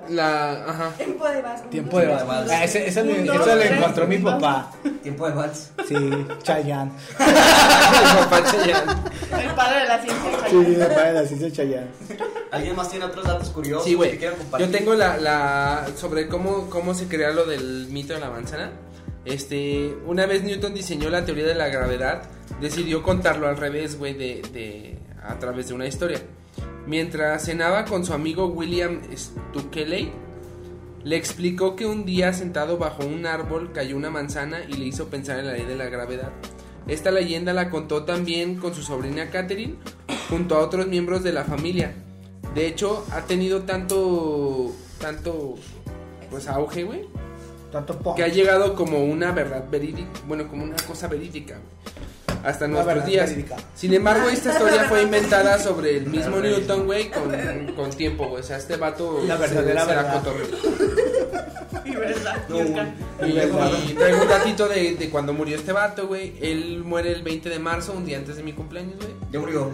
[0.08, 0.90] La, ajá.
[0.96, 1.70] Tiempo de vals.
[1.70, 2.50] Tiempo de vals.
[2.50, 4.72] Ah, ese, ese le- eso le encontró mi papá.
[5.02, 5.70] Tiempo de vals.
[5.86, 5.94] Sí,
[6.42, 6.90] Chayanne.
[7.18, 8.92] El papá Chayanne.
[9.42, 10.30] El padre de la ciencia.
[10.48, 11.88] Sí, el padre de la ciencia Chayanne.
[12.50, 14.66] ¿Alguien más tiene otros datos curiosos Sí, que quieran compartir?
[14.66, 18.70] Yo tengo la, la sobre cómo, cómo se crea lo del mito de la manzana.
[19.26, 22.22] Este, una vez Newton diseñó la teoría de la gravedad,
[22.60, 26.20] decidió contarlo al revés, güey, de, de a través de una historia.
[26.86, 30.12] Mientras cenaba con su amigo William Stukeley,
[31.02, 35.08] le explicó que un día sentado bajo un árbol cayó una manzana y le hizo
[35.08, 36.30] pensar en la ley de la gravedad.
[36.86, 39.74] Esta leyenda la contó también con su sobrina Catherine
[40.30, 41.94] junto a otros miembros de la familia.
[42.54, 45.56] De hecho, ha tenido tanto tanto
[46.30, 47.06] pues auge, güey,
[47.72, 48.14] Tanto po.
[48.14, 52.82] que ha llegado como una verdad verídica, bueno, como una cosa verídica, güey, hasta Una
[52.82, 53.28] nuestros días.
[53.30, 53.56] verídica.
[53.74, 58.40] Sin embargo, esta historia fue inventada sobre el mismo Newton, güey, con, con tiempo, güey.
[58.40, 60.22] O sea, este vato La se- verdadera se la verdad.
[61.84, 62.36] Y verdad.
[62.48, 63.30] No, y.
[63.30, 66.34] Y, y traigo un datito de, de cuando murió este vato, güey.
[66.40, 69.10] Él muere el 20 de marzo, un día antes de mi cumpleaños, güey.
[69.32, 69.70] Ya murió.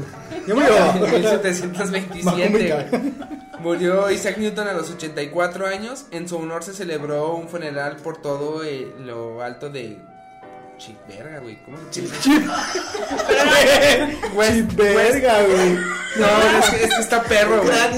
[0.46, 0.76] Yo murió.
[0.94, 2.86] En 1727, Mahomita.
[2.90, 3.12] güey.
[3.60, 6.06] Murió Isaac Newton a los 84 años.
[6.10, 9.98] En su honor se celebró un funeral por todo eh, lo alto de.
[10.78, 11.56] Chip, verga, güey.
[11.64, 12.02] ¿Cómo se
[14.74, 15.74] Verga, güey.
[16.16, 16.26] No,
[16.58, 17.72] es que, es que está perro, güey.
[17.72, 17.94] No,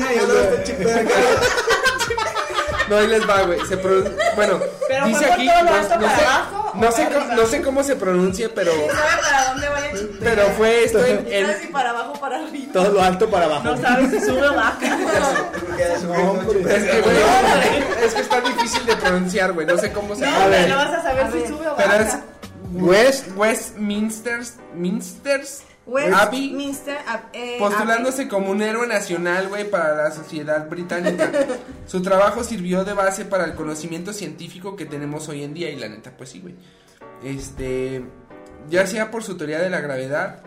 [2.91, 3.59] ahí les va, güey.
[3.66, 5.47] Se pronun- Bueno, Pero dice aquí.
[5.47, 8.72] todo No, no para sé, abajo no, sé cómo, no sé cómo se pronuncia, pero.
[8.72, 9.91] ¿Sabe para dónde vaya?
[10.20, 11.26] Pero fue esto en.
[11.32, 12.72] en- ¿Sabes si para abajo para arriba?
[12.72, 13.62] Todo lo alto para abajo.
[13.64, 14.78] No sabes si sube o baja.
[14.82, 17.16] No, es, que, güey,
[18.05, 19.66] es que está difícil de pronunciar, güey.
[19.66, 20.68] No sé cómo se No, A ver.
[20.68, 22.01] no vas a saber A si sube o Pero baja.
[22.03, 22.18] es
[22.72, 23.26] West.
[23.37, 24.41] Westminster,
[24.74, 31.30] Minsters, Westminster Ab- eh, postulándose como un héroe nacional, güey, para la sociedad británica.
[31.87, 35.76] Su trabajo sirvió de base para el conocimiento científico que tenemos hoy en día y
[35.76, 36.55] la neta, pues sí, güey.
[37.22, 38.05] Este,
[38.70, 40.41] ya sea por su teoría de la gravedad,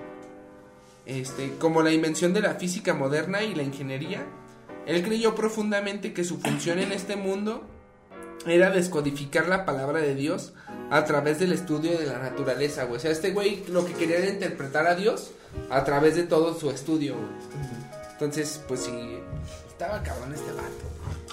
[1.06, 4.26] este, como la invención de la física moderna y la ingeniería,
[4.86, 7.68] él creyó profundamente que su función en este mundo
[8.46, 10.54] era descodificar la palabra de Dios
[10.90, 12.98] a través del estudio de la naturaleza, güey.
[12.98, 15.32] O sea, este güey lo que quería era interpretar a Dios
[15.70, 17.28] a través de todo su estudio, güey.
[18.14, 19.20] Entonces, pues sí,
[19.68, 20.66] estaba cabrón este vato,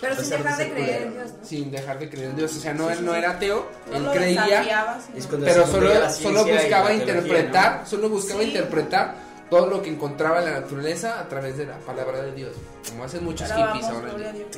[0.00, 1.12] Pero sin de dejar de ser creer en.
[1.14, 1.46] Dios, ¿no?
[1.46, 2.57] sin dejar de creer en Dios.
[2.57, 4.98] O sea, no, él no era ateo, No él lo creía,
[5.40, 8.48] pero solo, solo buscaba interpretar, solo buscaba Sí.
[8.48, 9.14] interpretar
[9.48, 12.52] todo lo que encontraba en la naturaleza a través de la palabra de Dios.
[12.90, 14.11] Como hacen muchos Ahora hippies vamos, ahora.
[14.12, 14.48] gloria a Dios.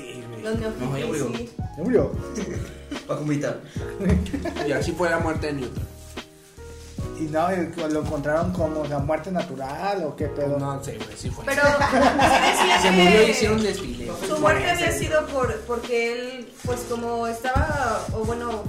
[0.42, 1.28] Los No, ya murió.
[1.36, 1.50] sí.
[1.76, 2.12] Ya murió.
[3.06, 3.08] ¿no?
[3.08, 3.60] Va a vomitar.
[4.66, 5.86] Y así fue la muerte de Newton.
[7.18, 7.48] Y no,
[7.88, 10.58] lo encontraron como la muerte natural o qué pedo.
[10.58, 11.44] No sé, güey, sí fue.
[11.46, 14.10] Pero sí decía Se murió y hicieron desfile.
[14.28, 18.64] Su muerte había sido por porque él, pues como estaba, o bueno,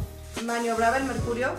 [0.45, 1.49] maniobraba el mercurio,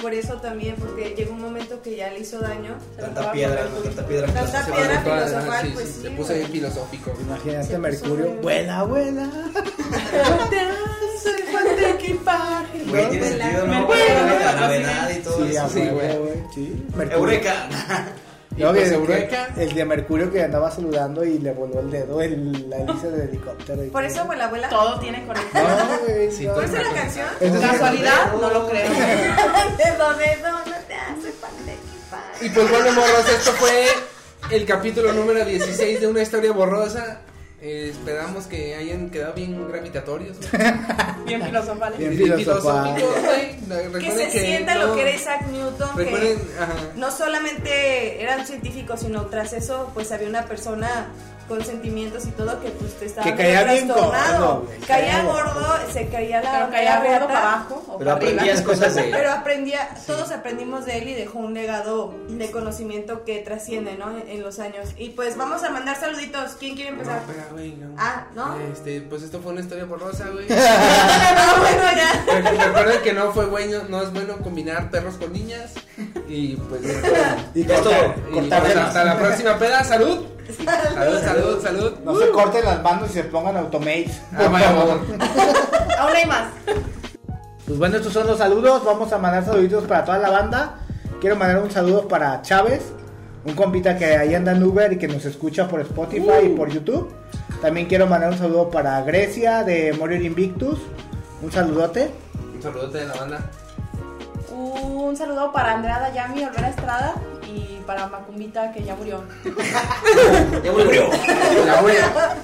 [0.00, 2.76] por eso también, porque llegó un momento que ya le hizo daño.
[2.96, 3.80] Tanta piedra, ¿no?
[3.80, 4.32] Tanta piedra.
[4.32, 5.02] Tanta Se piedra.
[5.02, 7.12] filosofal, Sí, pues sí, se puso bien filosófico.
[7.20, 8.34] Imagínate Mercurio.
[8.40, 9.28] Vuela, vuela.
[12.88, 15.68] Güey, La y todo eso.
[16.54, 16.84] sí.
[17.10, 17.68] Eureka.
[18.56, 22.68] No, pues que- el de Mercurio que andaba saludando y le voló el dedo el,
[22.68, 23.84] la hélice del helicóptero.
[23.84, 24.68] y Por eso, abuela, abuela.
[24.68, 25.62] Todo tiene conexión.
[25.64, 26.32] No, güey.
[26.32, 26.54] Sí, no.
[26.54, 27.26] ¿Por eso la canción?
[27.60, 28.32] ¿Casualidad?
[28.40, 28.90] No lo creo.
[28.90, 31.72] Dedo, no te hace falta.
[32.40, 33.86] Y pues bueno, morros, esto fue
[34.50, 37.20] el capítulo número 16 de una historia borrosa.
[37.60, 40.36] Eh, esperamos que hayan quedado bien gravitatorios.
[41.26, 41.98] Bien filosofales.
[41.98, 42.62] Bien filosóficos,
[43.24, 44.00] güey.
[44.00, 46.72] Que se sienta no- lo que era Isaac Newton, que ajá.
[46.96, 51.08] no solamente eran científicos, sino tras eso, pues había una persona
[51.48, 54.54] con sentimientos y todo que pues te estaba Que caía bien trastornado.
[54.60, 54.68] gordo.
[54.86, 58.30] Caía gordo, se caía la Pero caía gordo para abajo o Pero para arriba.
[58.42, 63.24] aprendías cosas de Pero aprendía, todos aprendimos de él y dejó un legado de conocimiento
[63.24, 64.10] que trasciende, ¿no?
[64.10, 64.90] En, en los años.
[64.96, 66.52] Y pues vamos a mandar saluditos.
[66.58, 67.20] ¿Quién quiere No, empezar?
[67.52, 67.94] güey, no.
[67.96, 68.56] Ah, ¿no?
[68.72, 70.46] Este, pues esto fue una historia borrosa, güey.
[71.00, 72.50] Ah, bueno, ya.
[72.50, 75.72] Re- Recuerden que no fue bueno, no es bueno combinar perros con niñas.
[76.28, 76.82] Y pues
[77.54, 77.90] Y Esto-
[78.32, 80.26] y las- hasta la próxima peda, salud.
[80.56, 81.92] Salud, salud, salud.
[82.04, 84.22] No se corten las manos y se pongan automates.
[84.34, 85.00] Ah, vamos.
[85.98, 86.48] Aún hay más.
[87.66, 88.82] Pues bueno, estos son los saludos.
[88.84, 90.78] Vamos a mandar saluditos para toda la banda.
[91.20, 92.92] Quiero mandar un saludo para Chávez,
[93.44, 96.70] un compita que ahí anda en Uber y que nos escucha por Spotify y por
[96.70, 97.12] YouTube.
[97.60, 100.78] También quiero mandar un saludo para Grecia de Morir Invictus.
[101.42, 102.10] Un saludote.
[102.54, 103.50] Un saludote de la banda.
[104.50, 107.14] Un saludo para Andrea Dayami, Olvera Estrada
[107.58, 109.22] y para Macumbita que ya murió.
[110.64, 111.10] Ya murió.
[111.66, 112.36] La voy a-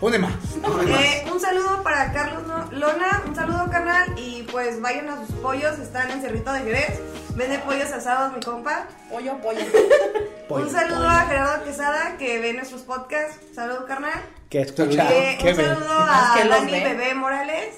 [0.00, 0.32] Une más.
[0.88, 5.34] Eh, un saludo para Carlos No- Lona, un saludo carnal y pues vayan a sus
[5.36, 7.00] pollos, están en Cerrito de Jerez,
[7.36, 8.86] vende pollos asados mi compa.
[9.10, 9.60] Pollo, pollo.
[10.48, 11.08] Pollo, un saludo pollo.
[11.08, 14.20] a Gerardo Quesada que ve nuestros podcasts, saludo carnal.
[14.50, 15.08] Que escucha.
[15.12, 16.72] Eh, un saludo a Que Dani.
[16.72, 17.76] Bebé Morales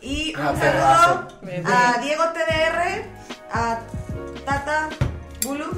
[0.00, 1.62] y un Ah, saludo Bebé.
[1.66, 3.04] a Diego TDR,
[3.52, 3.80] a
[4.46, 4.88] Tata
[5.44, 5.74] Buluk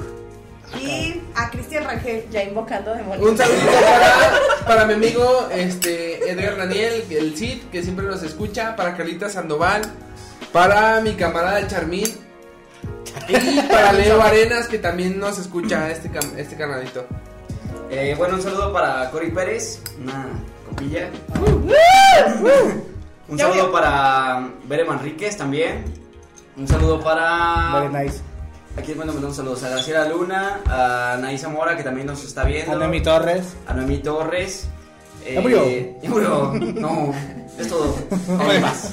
[0.79, 2.25] y a Cristian Rangel.
[2.31, 3.29] Ya invocando demonios.
[3.29, 8.75] Un saludito para, para mi amigo este, Edgar Daniel, el Cid, que siempre nos escucha,
[8.75, 9.81] para Carlita Sandoval,
[10.51, 12.07] para mi camarada Charmín
[13.29, 17.05] y para Leo Arenas, que también nos escucha este, cam- este canalito.
[17.89, 20.27] Eh, bueno, un saludo para Cory Pérez, una
[20.69, 21.09] copilla.
[23.27, 23.71] Un Ya saludo voy.
[23.73, 25.85] para Bere Manríquez también.
[26.57, 27.79] Un saludo para.
[27.89, 28.21] Very nice.
[28.77, 32.43] Aquí es cuando mandamos saludos a Graciela Luna, a Naí Zamora, que también nos está
[32.43, 32.73] viendo.
[32.73, 33.55] A Noemi Torres.
[33.67, 34.67] A Noemí Torres.
[35.33, 35.63] Ya murió.
[36.03, 36.53] Ya murió.
[36.75, 37.13] No,
[37.57, 37.95] es todo.
[38.27, 38.91] No hay más.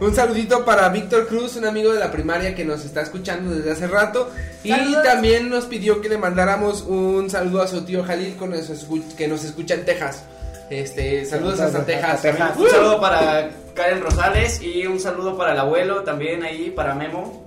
[0.00, 3.70] Un saludito para Víctor Cruz, un amigo de la primaria que nos está escuchando desde
[3.70, 4.30] hace rato.
[4.64, 5.04] Y Saludos.
[5.04, 8.52] también nos pidió que le mandáramos un saludo a su tío Jalil con
[9.16, 10.24] que nos escucha en Texas.
[10.70, 12.22] Este, saludos hasta Hasta Texas.
[12.22, 12.56] Texas.
[12.56, 17.43] Un saludo para Karen Rosales y un saludo para el abuelo también ahí, para Memo.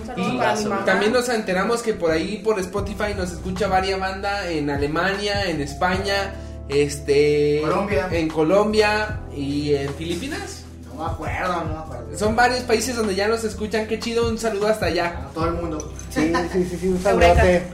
[0.00, 0.84] Un saludo Y para mi mamá.
[0.84, 5.60] también nos enteramos que por ahí por Spotify nos escucha varias banda en Alemania, en
[5.60, 6.34] España,
[6.68, 8.08] este Colombia.
[8.10, 10.63] en Colombia y en Filipinas.
[10.94, 12.18] No me acuerdo, no me acuerdo.
[12.18, 15.26] Son varios países donde ya nos escuchan, qué chido, un saludo hasta allá.
[15.28, 15.92] A todo el mundo.
[16.10, 17.64] Sí, sí, sí, sí, un saludote.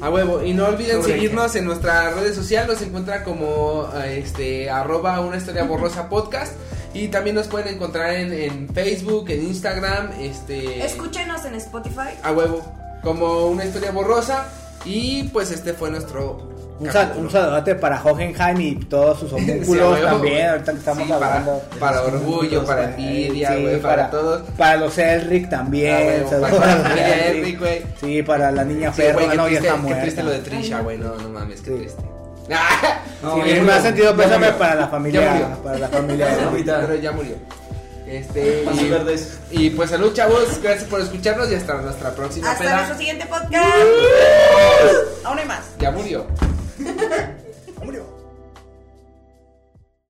[0.00, 0.42] A huevo.
[0.44, 2.68] Y no olviden seguirnos en nuestras redes sociales.
[2.68, 6.52] Nos encuentra como eh, este arroba una historia borrosa podcast.
[6.94, 12.16] Y también nos pueden encontrar en, en Facebook, en Instagram, este Escúchenos en Spotify.
[12.22, 12.62] a huevo,
[13.02, 14.48] como una historia borrosa.
[14.84, 16.47] Y pues este fue nuestro
[16.80, 21.12] Un, sal- un saludote para Hohenheim y todos sus homúnculos también, ahorita que estamos Sí,
[21.12, 21.62] para- hablando.
[21.80, 24.42] para sus orgullo, para envidia, güey, para todos.
[24.56, 26.24] Para los Elric también.
[26.26, 27.82] Ah, para la familia Elric, güey.
[28.00, 30.02] Sí, para la niña Sí, Ferro, qué, no, ya triste, está qué muerta.
[30.02, 30.98] triste lo de Trisha, güey.
[30.98, 32.02] No, no mames, qué triste.
[33.22, 36.28] No, Sí, me ha sentido pésame para la familia, para la familia.
[36.52, 37.34] Pero ya murió.
[38.06, 38.64] Este,
[39.50, 40.60] y, y pues salud, chavos.
[40.62, 42.76] Gracias por escucharnos y hasta nuestra próxima Hasta peda.
[42.76, 43.64] nuestro siguiente podcast.
[45.24, 45.60] Aún hay más.
[45.80, 46.26] Ya murió.
[46.78, 47.47] ハハハハ!